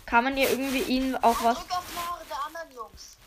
kann 0.05 0.23
man 0.23 0.37
hier 0.37 0.49
irgendwie 0.49 0.83
ihnen 0.83 1.15
auch 1.17 1.39
Ah, 1.41 1.43
was? 1.43 1.57
drück 1.59 1.71
auf 1.71 1.83
die 1.91 1.97
Haare 1.99 2.23
der 2.29 2.45
anderen 2.45 2.71
Jungs. 2.71 3.17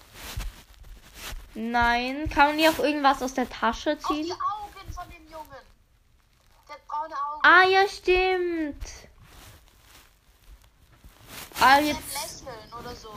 Nein, 1.55 2.29
kann 2.31 2.49
man 2.49 2.59
hier 2.59 2.71
auch 2.71 2.79
irgendwas 2.79 3.23
aus 3.23 3.35
der 3.35 3.49
Tasche 3.49 3.93
Auf 3.93 3.99
die 4.09 4.23
ziehen? 4.23 4.33
Augen 4.33 4.93
von 4.93 5.11
dem 5.11 5.29
Jungen. 5.31 5.47
Der 6.69 6.75
hat 6.75 6.87
braune 6.87 7.15
Augen. 7.15 7.41
Ah, 7.43 7.65
ja, 7.65 7.89
stimmt. 7.89 8.85
Ah, 11.61 11.79
jetzt 11.81 12.01
lächeln 12.13 12.73
oder 12.79 12.95
so. 12.95 13.13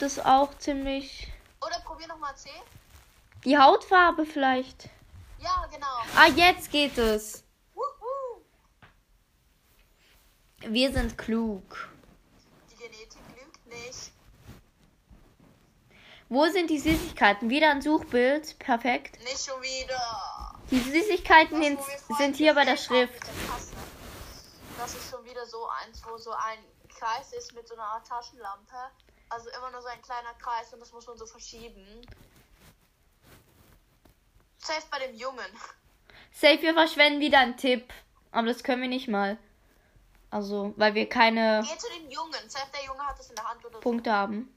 das 0.00 0.18
auch 0.18 0.56
ziemlich. 0.58 1.30
Oder 1.60 1.80
probier 1.80 2.06
nochmal 2.08 2.34
C. 2.36 2.48
Die 3.44 3.58
Hautfarbe 3.58 4.24
vielleicht. 4.24 4.88
Ja, 5.38 5.66
genau. 5.70 5.86
Ah, 6.16 6.28
jetzt 6.28 6.70
geht 6.70 6.96
es. 6.96 7.44
Wuhu. 7.74 8.42
Wir 10.60 10.92
sind 10.92 11.18
klug. 11.18 11.88
Die 12.70 12.76
Genetik 12.76 13.20
lügt 13.36 13.66
nicht. 13.66 14.12
Wo 16.32 16.46
sind 16.46 16.70
die 16.70 16.78
Süßigkeiten? 16.78 17.50
Wieder 17.50 17.72
ein 17.72 17.82
Suchbild. 17.82 18.58
Perfekt. 18.58 19.22
Nicht 19.22 19.44
schon 19.44 19.60
wieder. 19.60 20.54
Die 20.70 20.80
Süßigkeiten 20.80 21.60
Das, 21.76 21.84
vorhin 22.04 22.16
sind 22.16 22.36
hier 22.36 22.54
bei 22.54 22.64
der 22.64 22.78
Schrift. 22.78 23.20
Das 24.78 24.94
ist 24.94 25.10
schon 25.10 25.22
wieder 25.26 25.44
so 25.44 25.68
eins, 25.68 26.02
wo 26.08 26.16
so 26.16 26.30
ein 26.30 26.58
Kreis 26.88 27.34
ist 27.34 27.54
mit 27.54 27.68
so 27.68 27.74
einer 27.74 27.84
Art 27.84 28.06
Taschenlampe. 28.06 28.76
Also 29.28 29.50
immer 29.50 29.72
nur 29.72 29.82
so 29.82 29.88
ein 29.88 30.00
kleiner 30.00 30.32
Kreis 30.40 30.72
und 30.72 30.80
das 30.80 30.90
muss 30.94 31.06
man 31.06 31.18
so 31.18 31.26
verschieben. 31.26 32.00
Safe 34.56 34.86
bei 34.90 35.00
dem 35.00 35.14
Jungen. 35.14 35.52
Safe, 36.32 36.62
wir 36.62 36.72
verschwenden 36.72 37.20
wieder 37.20 37.40
einen 37.40 37.58
Tipp. 37.58 37.92
Aber 38.30 38.46
das 38.46 38.64
können 38.64 38.80
wir 38.80 38.88
nicht 38.88 39.08
mal. 39.08 39.36
Also, 40.30 40.72
weil 40.78 40.94
wir 40.94 41.10
keine 41.10 41.62
Geh 41.62 41.76
zu 41.76 41.88
dem 41.90 42.10
Jungen. 42.10 42.48
Safe 42.48 42.70
der 42.74 42.86
Junge 42.86 43.06
hat 43.06 43.20
es 43.20 43.28
in 43.28 43.36
der 43.36 43.46
Hand 43.46 43.62
oder 43.66 43.74
so. 43.74 43.80
Punkte 43.80 44.10
haben. 44.10 44.48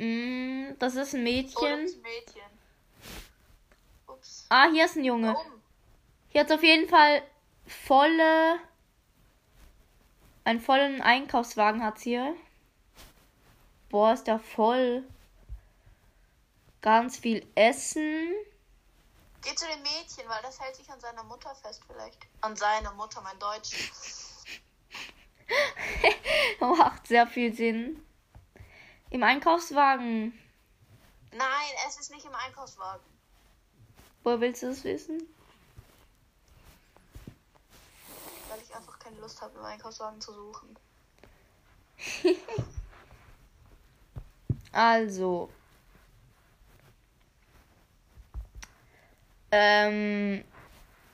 Mm, 0.00 0.78
das 0.78 0.96
ist 0.96 1.14
ein 1.14 1.22
Mädchen. 1.22 1.82
das 1.82 1.96
Mädchen. 1.96 2.42
Ups. 4.06 4.46
Ah, 4.48 4.68
hier 4.70 4.84
ist 4.84 4.96
ein 4.96 5.04
Junge. 5.04 5.34
Warum? 5.34 5.62
Hier 6.30 6.40
hat 6.40 6.52
auf 6.52 6.62
jeden 6.62 6.88
Fall 6.88 7.22
volle. 7.66 8.58
Einen 10.44 10.60
vollen 10.60 11.00
Einkaufswagen 11.00 11.82
hat's 11.82 12.02
hier. 12.02 12.34
Boah, 13.88 14.12
ist 14.12 14.24
der 14.24 14.38
voll. 14.38 15.04
Ganz 16.82 17.16
viel 17.16 17.46
Essen. 17.54 18.32
Geh 19.42 19.54
zu 19.54 19.66
dem 19.66 19.82
Mädchen, 19.82 20.28
weil 20.28 20.42
das 20.42 20.60
hält 20.60 20.74
sich 20.74 20.90
an 20.90 21.00
seiner 21.00 21.22
Mutter 21.22 21.54
fest 21.54 21.82
vielleicht. 21.86 22.18
An 22.40 22.56
seiner 22.56 22.92
Mutter, 22.94 23.20
mein 23.20 23.38
Deutsch. 23.38 23.90
Macht 26.60 27.06
sehr 27.06 27.26
viel 27.26 27.54
Sinn. 27.54 28.04
Im 29.14 29.22
Einkaufswagen. 29.22 30.36
Nein, 31.30 31.70
es 31.86 32.00
ist 32.00 32.10
nicht 32.10 32.26
im 32.26 32.34
Einkaufswagen. 32.34 33.04
Woher 34.24 34.40
willst 34.40 34.64
du 34.64 34.66
das 34.66 34.82
wissen? 34.82 35.22
Weil 38.48 38.60
ich 38.60 38.74
einfach 38.74 38.98
keine 38.98 39.16
Lust 39.20 39.40
habe, 39.40 39.56
im 39.56 39.64
Einkaufswagen 39.64 40.20
zu 40.20 40.32
suchen. 40.32 40.76
Also. 44.72 45.48
Ähm. 49.52 50.44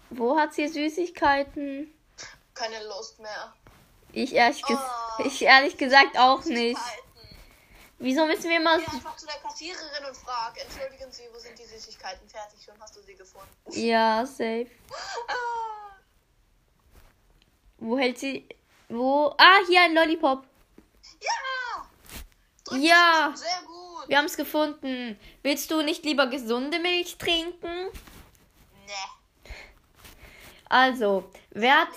Wo 0.09 0.39
hat 0.39 0.55
sie 0.55 0.67
Süßigkeiten? 0.67 1.93
Keine 2.55 2.83
Lust 2.87 3.21
mehr. 3.21 3.53
Ich 4.13 4.35
ehrlich, 4.35 4.65
Oh. 4.67 5.23
ich 5.27 5.43
ehrlich 5.43 5.77
gesagt 5.77 6.17
auch 6.19 6.47
nicht. 6.47 6.81
Wieso 8.03 8.25
müssen 8.27 8.49
wir 8.49 8.57
immer. 8.57 8.79
Geh 8.79 8.87
einfach 8.87 9.15
zu 9.15 9.27
der 9.27 9.37
Kassiererin 9.37 10.07
und 10.09 10.17
frag, 10.17 10.59
entschuldigen 10.59 11.13
Sie, 11.13 11.25
wo 11.35 11.39
sind 11.39 11.59
die 11.59 11.67
Süßigkeiten 11.67 12.27
fertig? 12.31 12.59
Schon 12.65 12.81
hast 12.81 12.97
du 12.97 13.03
sie 13.03 13.15
gefunden. 13.15 13.47
Ja, 13.73 14.25
safe. 14.25 14.67
Ah, 15.29 15.93
Wo 17.77 17.99
hält 17.99 18.19
sie. 18.19 18.49
Wo. 18.89 19.35
Ah, 19.37 19.59
hier 19.69 19.83
ein 19.83 19.93
Lollipop. 19.95 20.45
ja! 21.21 21.89
Drück 22.65 22.83
Ja. 22.83 23.35
Sehr 23.37 23.63
gut. 23.67 24.09
Wir 24.09 24.17
haben 24.17 24.25
es 24.25 24.37
gefunden. 24.37 25.21
Willst 25.43 25.71
du 25.71 25.83
nicht 25.83 26.03
lieber 26.05 26.27
gesunde 26.27 26.79
Milch 26.79 27.19
trinken? 27.19 27.91
Nee. 28.87 29.53
Also, 30.71 31.31
wer 31.51 31.83
hat, 31.83 31.89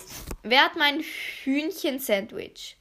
wer 0.41 0.65
hat 0.65 0.75
mein 0.75 0.99
Hühnchen-Sandwich? 0.99 2.77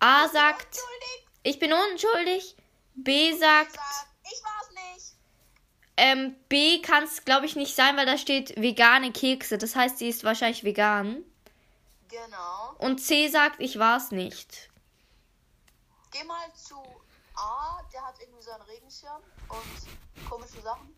A 0.00 0.26
sagt, 0.28 0.66
Entschuldigt. 0.66 1.23
Ich 1.44 1.58
bin 1.60 1.72
unschuldig. 1.72 2.56
B 2.96 3.32
sagt, 3.32 3.72
Sag, 3.72 4.06
ich 4.24 4.40
war's 4.42 4.70
nicht. 4.92 5.12
ähm, 5.96 6.34
B 6.48 6.80
kann 6.80 7.04
es, 7.04 7.24
glaube 7.24 7.46
ich, 7.46 7.54
nicht 7.56 7.74
sein, 7.76 7.96
weil 7.96 8.06
da 8.06 8.18
steht 8.18 8.60
vegane 8.60 9.12
Kekse. 9.12 9.56
Das 9.58 9.76
heißt, 9.76 9.98
sie 9.98 10.08
ist 10.08 10.24
wahrscheinlich 10.24 10.64
vegan. 10.64 11.22
Genau. 12.08 12.74
Und 12.78 12.98
C 12.98 13.28
sagt, 13.28 13.60
ich 13.60 13.78
war 13.78 13.96
es 13.96 14.10
nicht. 14.10 14.70
Geh 16.12 16.22
mal 16.24 16.52
zu 16.54 16.76
A, 17.36 17.80
der 17.92 18.02
hat 18.06 18.14
irgendwie 18.20 18.42
so 18.42 18.52
einen 18.52 18.62
Regenschirm 18.62 19.22
und 19.48 20.28
komische 20.30 20.60
Sachen. 20.62 20.94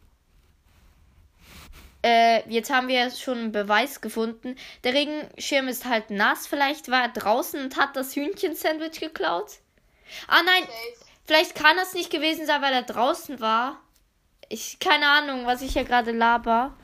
Äh, 2.02 2.48
jetzt 2.50 2.70
haben 2.70 2.88
wir 2.88 3.10
schon 3.10 3.38
einen 3.38 3.52
Beweis 3.52 4.00
gefunden. 4.02 4.56
Der 4.84 4.92
Regenschirm 4.92 5.68
ist 5.68 5.86
halt 5.86 6.10
nass. 6.10 6.46
Vielleicht 6.46 6.90
war 6.90 7.02
er 7.02 7.08
draußen 7.08 7.60
und 7.64 7.76
hat 7.78 7.96
das 7.96 8.14
Hühnchen-Sandwich 8.14 9.00
geklaut. 9.00 9.58
Ah 10.28 10.42
nein, 10.42 10.62
Safe. 10.62 11.10
vielleicht 11.26 11.54
kann 11.54 11.76
das 11.76 11.94
nicht 11.94 12.10
gewesen 12.10 12.46
sein, 12.46 12.62
weil 12.62 12.72
er 12.72 12.82
draußen 12.82 13.40
war. 13.40 13.80
Ich, 14.48 14.78
keine 14.78 15.08
Ahnung, 15.08 15.46
was 15.46 15.62
ich 15.62 15.72
hier 15.72 15.84
gerade 15.84 16.12
laber. 16.12 16.74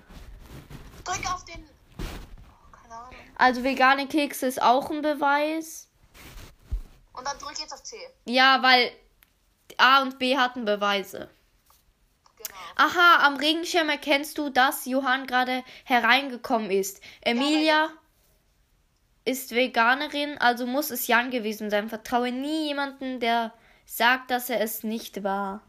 Drück 1.04 1.32
auf 1.32 1.44
den. 1.44 1.68
Oh, 1.98 2.76
keine 2.76 2.94
Ahnung. 2.94 3.14
Also 3.37 3.62
vegane 3.64 4.08
Kekse 4.08 4.46
ist 4.46 4.61
auch 4.61 4.90
ein 4.90 5.02
Beweis. 5.02 5.88
Und 7.12 7.26
dann 7.26 7.38
drück 7.38 7.58
jetzt 7.58 7.72
auf 7.72 7.82
C. 7.82 7.96
Ja, 8.24 8.62
weil 8.62 8.90
A 9.76 10.02
und 10.02 10.18
B 10.18 10.37
hatten 10.37 10.64
Beweise. 10.64 11.30
Genau. 12.37 12.58
Aha, 12.76 13.26
am 13.26 13.37
Regenschirm 13.37 13.88
erkennst 13.88 14.38
du, 14.38 14.50
dass 14.50 14.87
Johann 14.87 15.26
gerade 15.26 15.62
hereingekommen 15.85 16.70
ist. 16.70 17.00
Emilia 17.20 17.90
ist 19.24 19.52
Veganerin, 19.52 20.38
also 20.38 20.66
muss 20.66 20.90
es 20.90 21.06
Jan 21.06 21.30
gewesen 21.30 21.70
sein. 21.70 21.88
Vertraue 21.88 22.32
nie 22.32 22.68
jemanden, 22.68 23.20
der 23.20 23.52
sagt, 23.87 24.30
dass 24.30 24.50
er 24.50 24.61
es 24.61 24.82
nicht 24.82 25.22
war. 25.22 25.62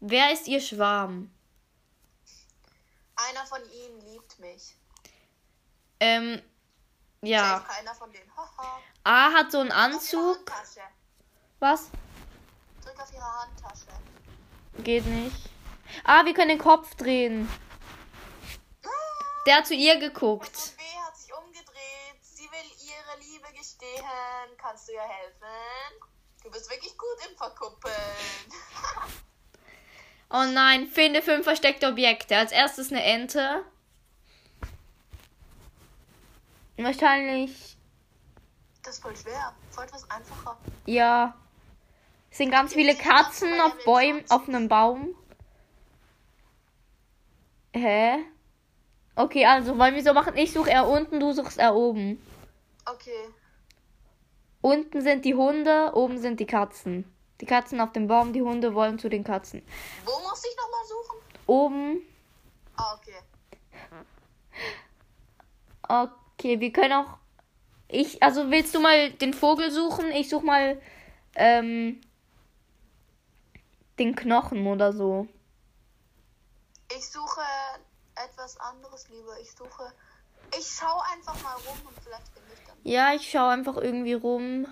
Wer 0.00 0.32
ist 0.32 0.48
ihr 0.48 0.60
Schwarm? 0.60 1.30
Einer 3.16 3.46
von 3.46 3.60
ihnen 3.70 4.00
liebt 4.12 4.38
mich. 4.38 4.74
Ähm, 6.00 6.40
ja. 7.22 7.60
Keiner 7.60 7.94
von 7.94 8.10
denen. 8.10 8.30
A 9.04 9.32
hat 9.32 9.52
so 9.52 9.60
einen 9.60 9.72
Anzug. 9.72 10.50
Was? 11.58 11.90
Drück 12.82 12.98
auf 12.98 13.12
ihre 13.12 13.40
Handtasche. 13.40 13.86
Geht 14.82 15.04
nicht. 15.06 15.36
Ah, 16.04 16.24
wir 16.24 16.32
können 16.32 16.48
den 16.50 16.58
Kopf 16.58 16.94
drehen. 16.94 17.48
Der 19.46 19.56
hat 19.56 19.66
zu 19.66 19.74
ihr 19.74 19.98
geguckt. 19.98 20.74
Liebe 23.80 23.92
gestehen. 23.92 24.56
Kannst 24.56 24.88
du 24.88 24.92
ihr 24.92 25.00
helfen? 25.00 26.00
Du 26.42 26.50
bist 26.50 26.70
wirklich 26.70 26.96
gut 26.96 27.28
im 27.28 27.36
Verkuppeln. 27.36 27.94
Oh 30.32 30.44
nein, 30.44 30.86
finde 30.86 31.22
fünf 31.22 31.42
versteckte 31.42 31.88
Objekte. 31.88 32.36
Als 32.36 32.52
erstes 32.52 32.92
eine 32.92 33.02
Ente. 33.02 33.64
Wahrscheinlich, 36.76 37.76
Das 38.84 38.94
ist 38.94 39.02
voll 39.02 39.16
schwer. 39.16 39.52
Voll 39.72 39.86
etwas 39.86 40.08
einfacher. 40.08 40.56
ja. 40.86 41.34
Es 42.30 42.38
sind 42.38 42.52
ganz 42.52 42.74
viele 42.74 42.94
Katzen 42.94 43.60
auf 43.60 43.84
Bäumen, 43.84 44.24
auf 44.30 44.46
einem 44.46 44.68
Baum. 44.68 45.16
Hä? 47.74 48.24
Okay, 49.16 49.44
also 49.46 49.76
wollen 49.78 49.96
wir 49.96 50.04
so 50.04 50.12
machen? 50.12 50.36
Ich 50.36 50.52
suche 50.52 50.70
er 50.70 50.86
unten, 50.86 51.18
du 51.18 51.32
suchst 51.32 51.58
er 51.58 51.74
oben. 51.74 52.24
Okay. 52.86 53.30
Unten 54.62 55.00
sind 55.00 55.24
die 55.24 55.34
Hunde, 55.34 55.92
oben 55.94 56.18
sind 56.18 56.40
die 56.40 56.46
Katzen. 56.46 57.04
Die 57.40 57.46
Katzen 57.46 57.80
auf 57.80 57.92
dem 57.92 58.06
Baum, 58.06 58.32
die 58.32 58.42
Hunde 58.42 58.74
wollen 58.74 58.98
zu 58.98 59.08
den 59.08 59.24
Katzen. 59.24 59.62
Wo 60.04 60.12
muss 60.28 60.44
ich 60.44 60.56
nochmal 60.56 60.84
suchen? 60.86 61.18
Oben, 61.46 62.02
Ah, 62.80 62.94
okay. 62.94 63.14
okay, 65.88 66.60
wir 66.60 66.72
können 66.72 66.94
auch. 66.94 67.18
Ich, 67.88 68.22
also 68.22 68.50
willst 68.50 68.74
du 68.74 68.80
mal 68.80 69.10
den 69.12 69.34
Vogel 69.34 69.70
suchen? 69.70 70.10
Ich 70.12 70.30
such 70.30 70.42
mal 70.42 70.80
ähm, 71.34 72.00
den 73.98 74.14
Knochen 74.14 74.66
oder 74.66 74.92
so. 74.92 75.26
Ich 76.96 77.10
suche 77.10 77.42
etwas 78.14 78.58
anderes 78.58 79.08
lieber. 79.10 79.38
Ich 79.40 79.50
suche. 79.52 79.92
Ich 80.58 80.66
schaue 80.66 81.02
einfach 81.12 81.40
mal 81.42 81.54
rum 81.54 81.78
und 81.86 82.00
vielleicht 82.02 82.28
finde 82.28 82.52
ich 82.52 82.66
dann. 82.66 82.76
Ja, 82.84 83.14
ich 83.14 83.30
schaue 83.30 83.50
einfach 83.50 83.76
irgendwie 83.76 84.14
rum. 84.14 84.66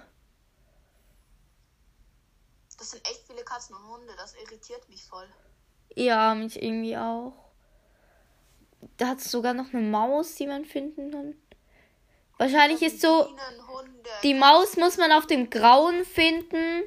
Das 2.78 2.90
sind 2.92 3.04
echt 3.08 3.24
viele 3.26 3.42
Katzen 3.42 3.74
und 3.74 3.88
Hunde. 3.88 4.12
Das 4.16 4.34
irritiert 4.34 4.88
mich 4.88 5.02
voll. 5.04 5.26
Ja, 5.94 6.34
mich 6.34 6.62
irgendwie 6.62 6.96
auch. 6.96 7.32
Da 8.96 9.08
hat 9.08 9.18
es 9.18 9.30
sogar 9.30 9.54
noch 9.54 9.72
eine 9.72 9.82
Maus, 9.82 10.36
die 10.36 10.46
man 10.46 10.64
finden 10.64 11.10
kann. 11.10 11.36
Wahrscheinlich 12.38 12.82
ist 12.82 13.00
so. 13.00 13.28
Die 14.22 14.34
Maus 14.34 14.76
muss 14.76 14.96
man 14.96 15.10
auf 15.10 15.26
dem 15.26 15.50
Grauen 15.50 16.04
finden. 16.04 16.84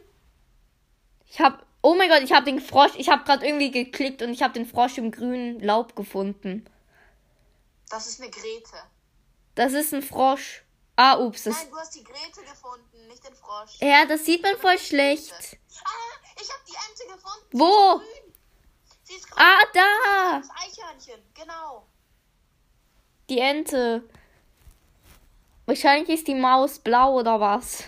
Ich 1.27 1.41
hab. 1.41 1.65
Oh 1.81 1.95
mein 1.95 2.09
Gott, 2.09 2.21
ich 2.21 2.31
hab 2.31 2.45
den 2.45 2.61
Frosch. 2.61 2.93
Ich 2.95 3.09
hab 3.09 3.25
gerade 3.25 3.45
irgendwie 3.45 3.71
geklickt 3.71 4.21
und 4.21 4.29
ich 4.29 4.43
hab 4.43 4.53
den 4.53 4.65
Frosch 4.65 4.97
im 4.97 5.11
grünen 5.11 5.59
Laub 5.59 5.95
gefunden. 5.95 6.65
Das 7.91 8.07
ist 8.07 8.21
eine 8.21 8.31
Grete. 8.31 8.77
Das 9.53 9.73
ist 9.73 9.93
ein 9.93 10.01
Frosch. 10.01 10.63
Ah, 10.95 11.17
ups. 11.17 11.45
Nein, 11.45 11.55
du 11.69 11.77
hast 11.77 11.93
die 11.93 12.03
Grete 12.03 12.41
gefunden, 12.41 13.07
nicht 13.07 13.25
den 13.27 13.35
Frosch. 13.35 13.79
ja, 13.79 14.05
das 14.05 14.25
sieht 14.25 14.41
man 14.41 14.57
voll 14.57 14.77
schlecht. 14.79 15.33
Ah, 15.83 15.89
ich 16.41 16.49
habe 16.49 16.63
die 16.67 16.73
Ente 16.73 17.13
gefunden. 17.13 17.47
Wo? 17.51 18.01
Sie 18.01 18.05
ist 18.05 18.11
grün. 18.21 19.03
Sie 19.03 19.15
ist 19.15 19.29
grün. 19.29 19.43
Ah, 19.43 19.63
da. 19.73 20.39
Das 20.39 20.49
Eichhörnchen, 20.51 21.21
genau. 21.33 21.85
Die 23.29 23.39
Ente. 23.39 24.03
Wahrscheinlich 25.65 26.09
ist 26.19 26.27
die 26.27 26.35
Maus 26.35 26.79
blau 26.79 27.19
oder 27.19 27.39
was. 27.39 27.83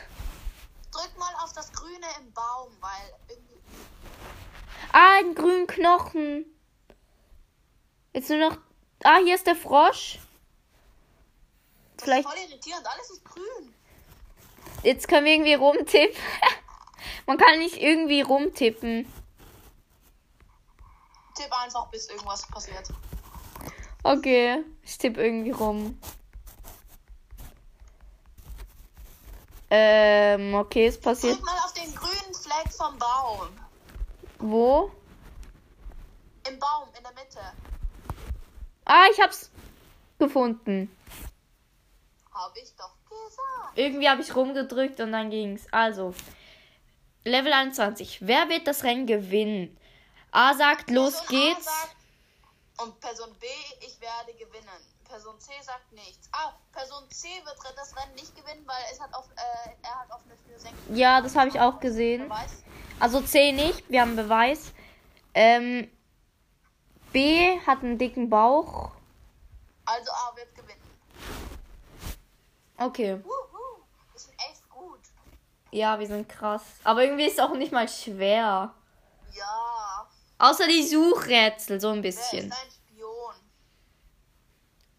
Drück 0.91 1.17
mal 1.17 1.33
auf 1.43 1.53
das 1.53 1.71
Grüne 1.71 2.07
im 2.19 2.33
Baum, 2.33 2.75
weil 2.81 3.13
irgendwie. 3.29 3.61
Ah, 4.91 5.17
einen 5.17 5.33
grünen 5.33 5.67
Knochen. 5.67 6.45
Jetzt 8.13 8.29
nur 8.29 8.39
noch. 8.39 8.57
Ah, 9.03 9.19
hier 9.23 9.35
ist 9.35 9.45
der 9.45 9.55
Frosch. 9.55 10.19
Das 11.97 12.05
Vielleicht. 12.05 12.27
voll 12.27 12.37
irritierend. 12.37 12.85
Alles 12.87 13.09
ist 13.09 13.25
grün. 13.25 13.73
Jetzt 14.83 15.07
können 15.07 15.25
wir 15.25 15.33
irgendwie 15.33 15.53
rumtippen. 15.53 16.17
Man 17.25 17.37
kann 17.37 17.59
nicht 17.59 17.77
irgendwie 17.81 18.21
rumtippen. 18.21 19.11
Tipp 21.35 21.51
einfach, 21.51 21.87
bis 21.89 22.07
irgendwas 22.09 22.47
passiert. 22.47 22.89
Okay, 24.03 24.63
ich 24.83 24.97
tippe 24.97 25.23
irgendwie 25.23 25.51
rum. 25.51 25.97
Ähm, 29.69 30.53
okay, 30.53 30.87
es 30.87 30.99
passiert. 30.99 31.37
Drück 31.37 31.45
mal 31.45 31.57
auf 31.59 31.73
den 31.73 31.95
grünen 31.95 32.33
Fleck 32.33 32.71
vom 32.71 32.97
Baum. 32.99 33.47
Wo? 34.39 34.91
Im 36.47 36.59
Baum, 36.59 36.89
in 36.97 37.03
der 37.03 37.13
Mitte. 37.13 37.39
Ah, 38.95 39.07
ich 39.11 39.19
hab's 39.19 39.49
gefunden. 40.19 40.95
Hab 42.31 42.55
ich 42.55 42.71
doch 42.75 42.93
gesagt. 43.09 43.75
Irgendwie 43.75 44.07
habe 44.07 44.21
ich 44.21 44.35
rumgedrückt 44.35 44.99
und 44.99 45.11
dann 45.11 45.31
ging's. 45.31 45.65
Also, 45.71 46.13
Level 47.23 47.51
21. 47.51 48.19
Wer 48.21 48.49
wird 48.49 48.67
das 48.67 48.83
Rennen 48.83 49.07
gewinnen? 49.07 49.75
A 50.29 50.53
sagt, 50.53 50.91
los 50.91 51.25
Person 51.25 51.25
A 51.25 51.39
geht's. 51.39 51.65
sagt, 51.65 51.95
und 52.83 52.99
Person 52.99 53.35
B, 53.39 53.47
ich 53.79 53.99
werde 53.99 54.37
gewinnen. 54.37 54.81
Person 55.09 55.39
C 55.39 55.53
sagt 55.63 55.91
nichts. 55.93 56.29
Ah, 56.31 56.53
Person 56.71 57.09
C 57.09 57.27
wird 57.45 57.57
das 57.75 57.97
Rennen 57.97 58.13
nicht 58.13 58.35
gewinnen, 58.35 58.61
weil 58.67 58.83
es 58.91 58.99
hat 59.01 59.11
auf, 59.15 59.25
äh, 59.35 59.69
er 59.81 60.01
hat 60.01 60.11
offene 60.11 60.35
Tür 60.47 60.59
senken. 60.59 60.95
Ja, 60.95 61.19
das 61.19 61.35
habe 61.35 61.49
ich 61.49 61.59
auch 61.59 61.79
gesehen. 61.79 62.25
Beweis. 62.25 62.63
Also 62.99 63.21
C 63.21 63.53
nicht, 63.53 63.89
wir 63.89 64.01
haben 64.01 64.15
Beweis. 64.15 64.71
Ähm, 65.33 65.89
B 67.13 67.59
hat 67.65 67.79
einen 67.83 67.97
dicken 67.97 68.29
Bauch. 68.29 68.91
Also 69.85 70.11
A 70.11 70.35
wird 70.35 70.53
gewinnen. 70.55 70.81
Okay. 72.77 73.23
Wuhu, 73.23 73.83
wir 74.11 74.19
sind 74.19 74.33
echt 74.49 74.69
gut. 74.69 74.99
Ja, 75.71 75.97
wir 75.99 76.07
sind 76.07 76.27
krass. 76.27 76.63
Aber 76.83 77.03
irgendwie 77.03 77.25
ist 77.25 77.33
es 77.33 77.39
auch 77.39 77.53
nicht 77.53 77.71
mal 77.71 77.87
schwer. 77.87 78.73
Ja. 79.33 80.07
Außer 80.39 80.67
die 80.67 80.85
Suchrätsel, 80.85 81.79
so 81.79 81.89
ein 81.89 81.95
Wer 81.95 82.01
bisschen. 82.01 82.49
ist 82.49 82.53
ein 82.53 82.71
Spion? 82.71 83.35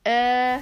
Äh, 0.05 0.55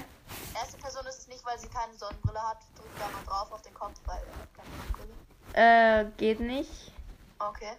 Erste 0.55 0.77
Person 0.81 1.07
ist 1.07 1.19
es 1.19 1.29
nicht, 1.29 1.45
weil 1.45 1.59
sie 1.59 1.69
keine 1.69 1.95
Sonnenbrille 1.95 2.41
hat. 2.43 2.59
Drück 2.77 2.89
da 2.99 3.09
mal 3.09 3.25
drauf 3.25 3.53
auf 3.53 3.63
den 3.63 3.75
Kopf, 3.75 3.95
weil 4.07 4.17
er 4.19 4.39
hat 4.43 4.55
keine 4.55 4.69
Sonnenbrille. 4.79 5.13
äh, 5.55 6.11
geht 6.17 6.41
nicht. 6.41 6.93
Okay. 7.39 7.73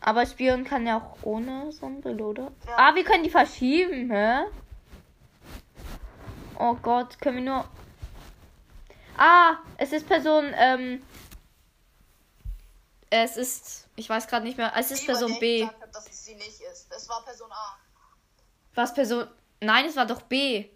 Aber 0.00 0.24
Spion 0.24 0.64
kann 0.64 0.86
ja 0.86 0.96
auch 0.96 1.18
ohne 1.22 1.70
Sonnenbrille, 1.72 2.24
oder? 2.24 2.52
Ja. 2.66 2.76
Ah, 2.76 2.94
wir 2.94 3.04
können 3.04 3.22
die 3.22 3.30
verschieben, 3.30 4.10
hä? 4.10 4.44
Oh 6.58 6.74
Gott, 6.74 7.20
können 7.20 7.44
wir 7.44 7.52
nur. 7.52 7.68
Ah, 9.16 9.58
es 9.76 9.92
ist 9.92 10.06
Person, 10.06 10.52
ähm. 10.56 11.02
Es 13.10 13.36
ist. 13.36 13.88
Ich 13.96 14.08
weiß 14.08 14.26
gerade 14.28 14.46
nicht 14.46 14.56
mehr. 14.56 14.72
Es 14.76 14.90
ist 14.90 15.04
Person 15.04 15.38
B. 15.38 15.56
Ich 15.56 15.68
gesagt 15.68 15.82
hab, 15.82 15.92
dass 15.92 16.08
es 16.08 16.24
sie 16.24 16.34
nicht 16.34 16.60
ist. 16.60 16.90
Es 16.92 17.08
war 17.08 17.22
Person 17.24 17.50
A. 17.52 17.76
Was 18.74 18.94
Person. 18.94 19.28
Nein, 19.60 19.84
es 19.86 19.96
war 19.96 20.06
doch 20.06 20.22
B. 20.22 20.70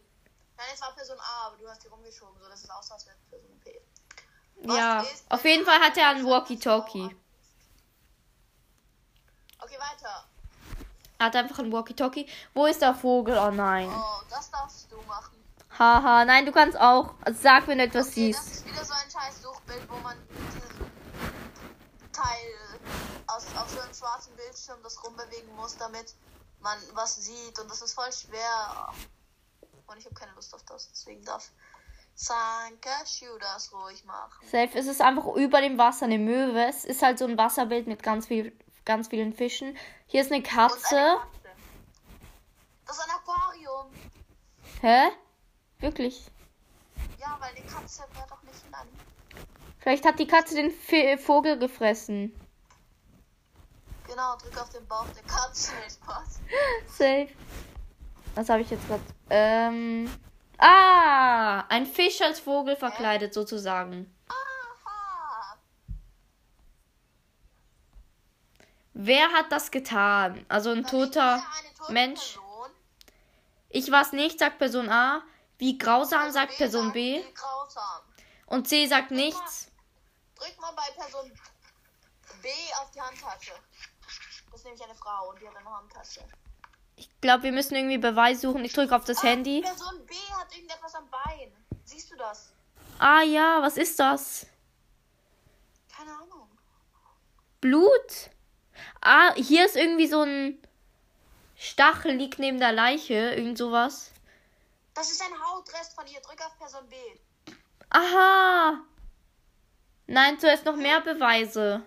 Nein, 0.57 0.67
es 0.75 0.81
war 0.83 0.95
Person 0.95 1.19
A, 1.19 1.47
aber 1.47 1.57
du 1.57 1.69
hast 1.69 1.83
die 1.83 1.89
rumgeschoben, 1.89 2.35
so 2.43 2.49
dass 2.49 2.63
es 2.63 2.71
aussah, 2.71 2.95
als 2.95 3.07
wäre 3.07 3.17
Person 3.31 3.61
B. 3.65 3.73
Was 4.65 4.77
Ja. 4.77 5.05
Auf 5.31 5.45
jeden 5.45 5.65
Fall 5.65 5.81
hat 5.81 5.97
er 5.97 6.09
eine 6.09 6.19
einen 6.21 6.29
Walkie-Talkie. 6.29 7.17
Okay, 9.75 9.83
weiter. 9.83 10.25
Er 11.19 11.27
hat 11.27 11.37
einfach 11.37 11.59
einen 11.59 11.73
Walkie-Talkie. 11.73 12.29
Wo 12.53 12.67
ist 12.67 12.83
der 12.83 12.95
Vogel? 12.95 13.37
Oh 13.39 13.51
nein. 13.51 13.89
Oh, 13.89 14.23
das 14.31 14.51
darfst 14.51 14.91
du 14.91 15.01
machen. 15.03 15.37
Haha, 15.79 16.25
nein, 16.25 16.47
du 16.47 16.53
kannst 16.53 16.79
auch. 16.79 17.15
Also 17.23 17.41
sag, 17.43 17.67
wenn 17.67 17.79
du 17.79 17.85
etwas 17.85 18.09
Okay, 18.09 18.33
das 18.33 18.45
siehst. 18.45 18.55
ist 18.55 18.67
wieder 18.67 18.85
so 18.85 18.93
ein 18.93 19.11
scheiß 19.11 19.43
Suchbild, 19.43 19.89
wo 19.91 19.97
man 19.99 20.17
diesen 20.31 22.13
Teil 22.13 22.81
aus, 23.27 23.47
auf 23.57 23.69
so 23.71 23.81
einem 23.81 23.95
schwarzen 23.95 24.35
Bildschirm 24.37 24.79
das 24.83 25.03
rumbewegen 25.03 25.55
muss, 25.57 25.77
damit 25.77 26.15
man 26.61 26.79
was 26.93 27.17
sieht. 27.17 27.59
Und 27.59 27.71
das 27.71 27.83
ist 27.83 27.95
voll 27.95 28.13
schwer. 28.13 28.93
Und 29.87 29.99
ich 29.99 30.05
habe 30.05 30.15
keine 30.15 30.33
Lust 30.33 30.55
auf 30.55 30.63
das, 30.65 30.89
deswegen 30.91 31.25
darf 31.25 31.51
Sankashu 32.15 33.39
das 33.41 33.73
ruhig 33.73 34.05
machen. 34.05 34.47
Safe, 34.47 34.71
es 34.79 34.87
ist 34.87 35.01
einfach 35.01 35.27
über 35.35 35.61
dem 35.61 35.79
Wasser 35.79 36.07
eine 36.07 36.19
Möwe. 36.19 36.65
Es 36.67 36.85
ist 36.85 37.03
halt 37.03 37.19
so 37.19 37.25
ein 37.27 37.37
Wasserbild 37.37 37.87
mit 37.89 38.03
ganz, 38.03 38.27
viel, 38.27 38.53
ganz 38.85 39.09
vielen 39.09 39.33
Fischen. 39.33 39.77
Hier 40.07 40.20
ist 40.20 40.33
eine 40.33 40.42
Katze. 40.42 40.97
eine 40.97 41.18
Katze. 41.18 41.35
Das 42.87 42.99
ist 42.99 43.05
ein 43.05 43.16
Aquarium. 43.16 43.92
Hä? 44.81 45.11
Wirklich? 45.79 46.31
Ja, 47.18 47.37
weil 47.40 47.55
die 47.55 47.62
Katze 47.62 48.05
wäre 48.12 48.27
doch 48.29 48.42
nicht 48.42 48.66
in 48.66 48.75
einem. 48.75 48.90
Vielleicht 49.79 50.05
hat 50.05 50.18
die 50.18 50.27
Katze 50.27 50.55
den 50.55 50.70
F 50.70 51.25
Vogel 51.25 51.59
gefressen. 51.59 52.35
Genau, 54.07 54.37
drück 54.37 54.61
auf 54.61 54.70
den 54.70 54.87
Bauch 54.87 55.07
der 55.14 55.23
Katze. 55.23 55.73
Spaß. 55.90 56.40
Safe. 56.87 57.29
Was 58.35 58.49
habe 58.49 58.62
ich 58.62 58.70
jetzt 58.70 58.87
gerade? 58.87 59.03
Ähm. 59.31 60.11
Ah! 60.59 61.64
Ein 61.68 61.87
Fisch 61.87 62.20
als 62.20 62.40
Vogel 62.40 62.77
verkleidet 62.77 63.35
sozusagen. 63.35 64.14
Aha. 64.29 65.59
Wer 68.95 69.29
hat 69.33 69.51
das 69.51 69.71
getan? 69.71 70.47
Also 70.49 70.71
ein 70.71 70.87
toter 70.87 71.45
Mensch. 71.89 72.35
Person. 72.35 72.71
Ich 73.69 73.91
war's 73.91 74.13
nicht, 74.13 74.39
sagt 74.39 74.59
Person 74.59 74.89
A. 74.89 75.23
Wie 75.59 75.77
grausam, 75.79 76.31
sagt 76.31 76.57
Person 76.57 76.85
sagt, 76.87 76.95
B. 76.95 77.23
Und 78.47 78.69
C 78.69 78.87
sagt 78.87 79.11
nichts. 79.11 79.71
Drück 80.37 80.61
mal 80.61 80.73
bei 80.73 80.91
Person 80.97 81.31
B 82.43 82.49
auf 82.81 82.91
die 82.93 83.01
Handtasche. 83.01 83.53
Das 84.51 84.61
ist 84.61 84.65
nämlich 84.65 84.85
eine 84.85 84.95
Frau 84.95 85.31
und 85.31 85.41
die 85.41 85.49
hat 85.49 85.57
eine 85.57 85.69
Handtasche. 85.71 86.21
Ich 86.97 87.11
glaube, 87.21 87.45
wir 87.45 87.53
müssen 87.53 87.75
irgendwie 87.75 87.99
Beweis 87.99 88.43
suchen. 88.43 88.65
Ich 88.65 88.73
drücke 88.73 88.95
auf 88.95 89.05
das 89.05 89.19
Ah, 89.19 89.23
Handy. 89.29 89.63
Person 89.63 90.07
B 90.07 90.15
hat 90.39 90.55
irgendetwas 90.55 90.95
am 90.95 91.09
Bein. 91.11 91.53
Siehst 91.85 92.13
du 92.13 92.17
das? 92.17 92.53
Ah 92.99 93.23
ja, 93.23 93.61
was 93.61 93.77
ist 93.77 93.99
das? 93.99 94.47
Keine 95.97 96.13
Ahnung. 96.13 96.49
Blut? 97.61 98.31
Ah, 99.01 99.33
hier 99.37 99.67
ist 99.67 99.77
irgendwie 99.77 100.07
so 100.07 100.23
ein 100.23 100.59
Stachel 101.57 102.13
liegt 102.13 102.39
neben 102.39 102.59
der 102.59 102.73
Leiche. 102.73 103.15
Irgend 103.35 103.59
sowas. 103.59 104.11
Das 104.95 105.11
ist 105.11 105.23
ein 105.23 105.33
Hautrest 105.47 105.95
von 105.95 106.07
ihr. 106.07 106.21
Drück 106.21 106.41
auf 106.45 106.57
Person 106.59 106.89
B. 106.89 106.97
Aha. 107.91 108.81
Nein, 110.07 110.39
zuerst 110.39 110.65
noch 110.65 110.77
mehr 110.77 111.01
Beweise. 111.01 111.83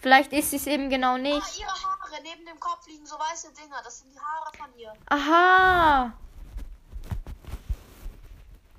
Vielleicht 0.00 0.32
ist 0.32 0.54
es 0.54 0.66
eben 0.66 0.88
genau 0.88 1.14
Ah, 1.14 1.18
nicht. 1.18 1.58
ihre 1.58 1.68
Haare. 1.70 2.22
Neben 2.22 2.44
dem 2.46 2.58
Kopf 2.58 2.86
liegen 2.86 3.04
so 3.06 3.16
weiße 3.18 3.52
Dinger. 3.52 3.80
Das 3.84 3.98
sind 4.00 4.12
die 4.12 4.18
Haare 4.18 4.50
von 4.56 4.78
ihr. 4.78 4.92
Aha. 5.08 6.12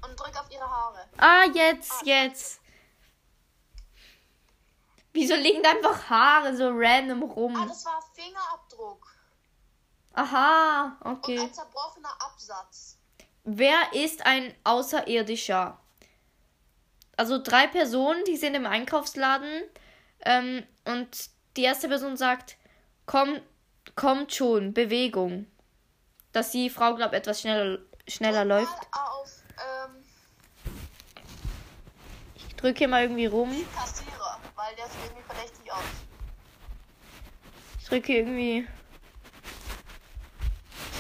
Und 0.04 0.20
drück 0.20 0.40
auf 0.40 0.50
ihre 0.52 0.70
Haare. 0.70 1.06
Ah, 1.18 1.44
jetzt, 1.54 2.06
jetzt. 2.06 2.61
Wieso 5.14 5.36
liegen 5.36 5.62
da 5.64 5.72
einfach 5.72 6.10
Haare 6.10 6.56
so 6.56 6.70
random 6.74 7.24
Ah, 7.24 7.34
rum? 7.34 7.66
das 7.68 7.86
war 7.86 8.02
Fingerabdruck. 8.14 9.08
Aha, 10.14 10.98
Und 11.04 11.12
okay. 11.18 11.40
ein 11.40 11.54
zerbrochener 11.54 12.14
Absatz. 12.20 12.98
Wer 13.44 13.94
ist 13.94 14.26
ein 14.26 14.54
Außerirdischer? 14.64 15.78
Also 17.18 17.42
drei 17.42 17.68
Personen, 17.68 18.24
die 18.26 18.38
sind 18.38 18.56
im 18.56 18.66
Einkaufsladen 18.66 19.64
ähm, 20.22 20.66
und 20.86 21.30
die 21.58 21.64
erste 21.64 21.88
Person 21.88 22.18
sagt, 22.18 22.58
komm, 23.06 23.40
kommt 23.96 24.34
schon, 24.34 24.74
Bewegung. 24.74 25.48
Dass 26.32 26.52
die 26.52 26.70
Frau, 26.70 26.96
glaube 26.96 27.16
etwas 27.16 27.42
schneller, 27.42 27.80
schneller 28.08 28.46
Drück 28.46 28.50
läuft. 28.60 28.88
Auf 28.94 29.32
ähm, 29.58 30.04
Ich 32.36 32.56
drücke 32.56 32.80
hier 32.80 32.88
mal 32.88 33.04
irgendwie 33.04 33.26
rum. 33.26 33.52
Kassierer, 33.76 34.21
weil 34.72 34.78
der 34.78 34.88
sieht 34.88 35.04
irgendwie 35.04 35.24
verdächtig 35.24 35.72
aus. 35.72 35.84
Ich 37.80 37.88
drücke 37.88 38.18
irgendwie. 38.18 38.68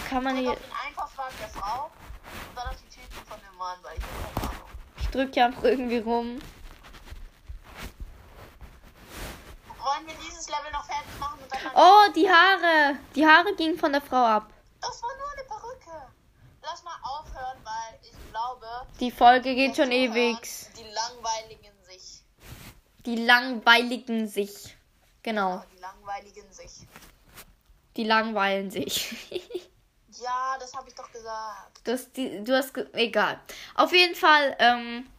Kann 0.09 0.23
man 0.23 0.35
hier. 0.35 0.51
auf 0.51 0.59
den 0.59 0.71
Einkaufswagen 0.87 1.35
der 1.39 1.49
Frau 1.49 1.85
und 1.85 2.57
dann 2.57 2.67
auf 2.67 2.75
die 2.75 2.89
Tüten 2.89 3.25
von 3.25 3.39
dem 3.39 3.57
Mann, 3.57 3.77
weil 3.81 3.97
ich 3.97 4.03
habe 4.03 4.33
keine 4.35 4.49
Ahnung. 4.49 4.69
Ich 4.97 5.07
drücke 5.07 5.31
hier 5.33 5.45
einfach 5.45 5.63
irgendwie 5.63 5.99
rum. 5.99 6.41
Wollen 9.79 10.05
wir 10.07 10.15
dieses 10.15 10.49
Level 10.49 10.71
noch 10.73 10.85
fertig 10.85 11.19
machen 11.19 11.39
und 11.41 11.51
dann... 11.51 11.71
Oh, 11.73 12.11
die 12.13 12.29
Haare. 12.29 12.99
Die 13.15 13.25
Haare 13.25 13.55
gingen 13.55 13.79
von 13.79 13.93
der 13.93 14.01
Frau 14.01 14.25
ab. 14.25 14.51
Das 14.81 15.01
war 15.01 15.09
nur 15.17 15.31
eine 15.31 15.43
Perücke. 15.47 16.11
Lass 16.61 16.83
mal 16.83 16.97
aufhören, 17.03 17.57
weil 17.63 17.99
ich 18.03 18.31
glaube... 18.31 18.67
Die 18.99 19.11
Folge 19.11 19.55
geht 19.55 19.77
schon 19.77 19.91
ewig. 19.91 20.37
Die 20.77 20.83
langweiligen 20.83 21.60
sich. 21.60 21.60
Die 23.05 23.15
langweiligen 23.15 24.27
sich. 24.27 24.77
Genau. 25.23 25.63
Die 25.75 25.79
langweiligen 25.79 26.51
sich. 26.51 26.87
Die 27.95 28.03
langweilen 28.03 28.71
sich. 28.71 29.15
Ja, 30.21 30.55
das 30.59 30.73
habe 30.75 30.87
ich 30.87 30.93
doch 30.93 31.11
gesagt. 31.11 31.81
Du 31.83 31.93
hast, 31.93 32.15
die, 32.15 32.43
du 32.43 32.55
hast 32.55 32.73
ge 32.73 32.87
egal. 32.93 33.41
Auf 33.73 33.91
jeden 33.91 34.13
Fall, 34.13 34.55
ähm, 34.59 35.09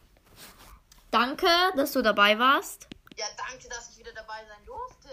danke, 1.11 1.47
dass 1.75 1.91
du 1.91 2.01
dabei 2.01 2.39
warst. 2.39 2.87
Ja, 3.17 3.25
danke, 3.35 3.67
dass 3.67 3.89
ich 3.89 3.97
wieder 3.97 4.13
dabei 4.13 4.45
sein 4.47 4.65
durfte. 4.65 5.09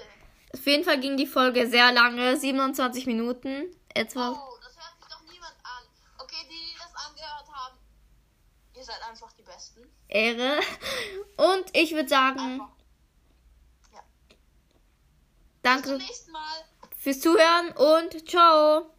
Auf 0.55 0.65
jeden 0.65 0.85
Fall 0.85 1.01
ging 1.01 1.17
die 1.17 1.27
Folge 1.27 1.69
sehr 1.69 1.91
lange, 1.91 2.37
27 2.37 3.07
Minuten 3.07 3.75
etwa. 3.93 4.31
Oh, 4.31 4.59
das 4.63 4.77
hört 4.77 4.97
sich 4.97 5.09
doch 5.09 5.23
niemand 5.33 5.55
an. 5.65 5.85
Okay, 6.19 6.45
die, 6.45 6.73
die 6.73 6.79
das 6.79 6.95
angehört 7.07 7.49
haben, 7.53 7.77
ihr 8.75 8.85
seid 8.85 9.03
einfach 9.09 9.33
die 9.33 9.43
Besten. 9.43 9.91
Ehre. 10.11 10.61
Und 11.37 11.65
ich 11.73 11.93
würde 11.93 12.09
sagen, 12.09 12.61
ja. 13.93 14.03
danke 15.63 15.99
fürs 16.99 17.21
Zuhören 17.21 17.73
und 17.77 18.29
ciao. 18.29 18.91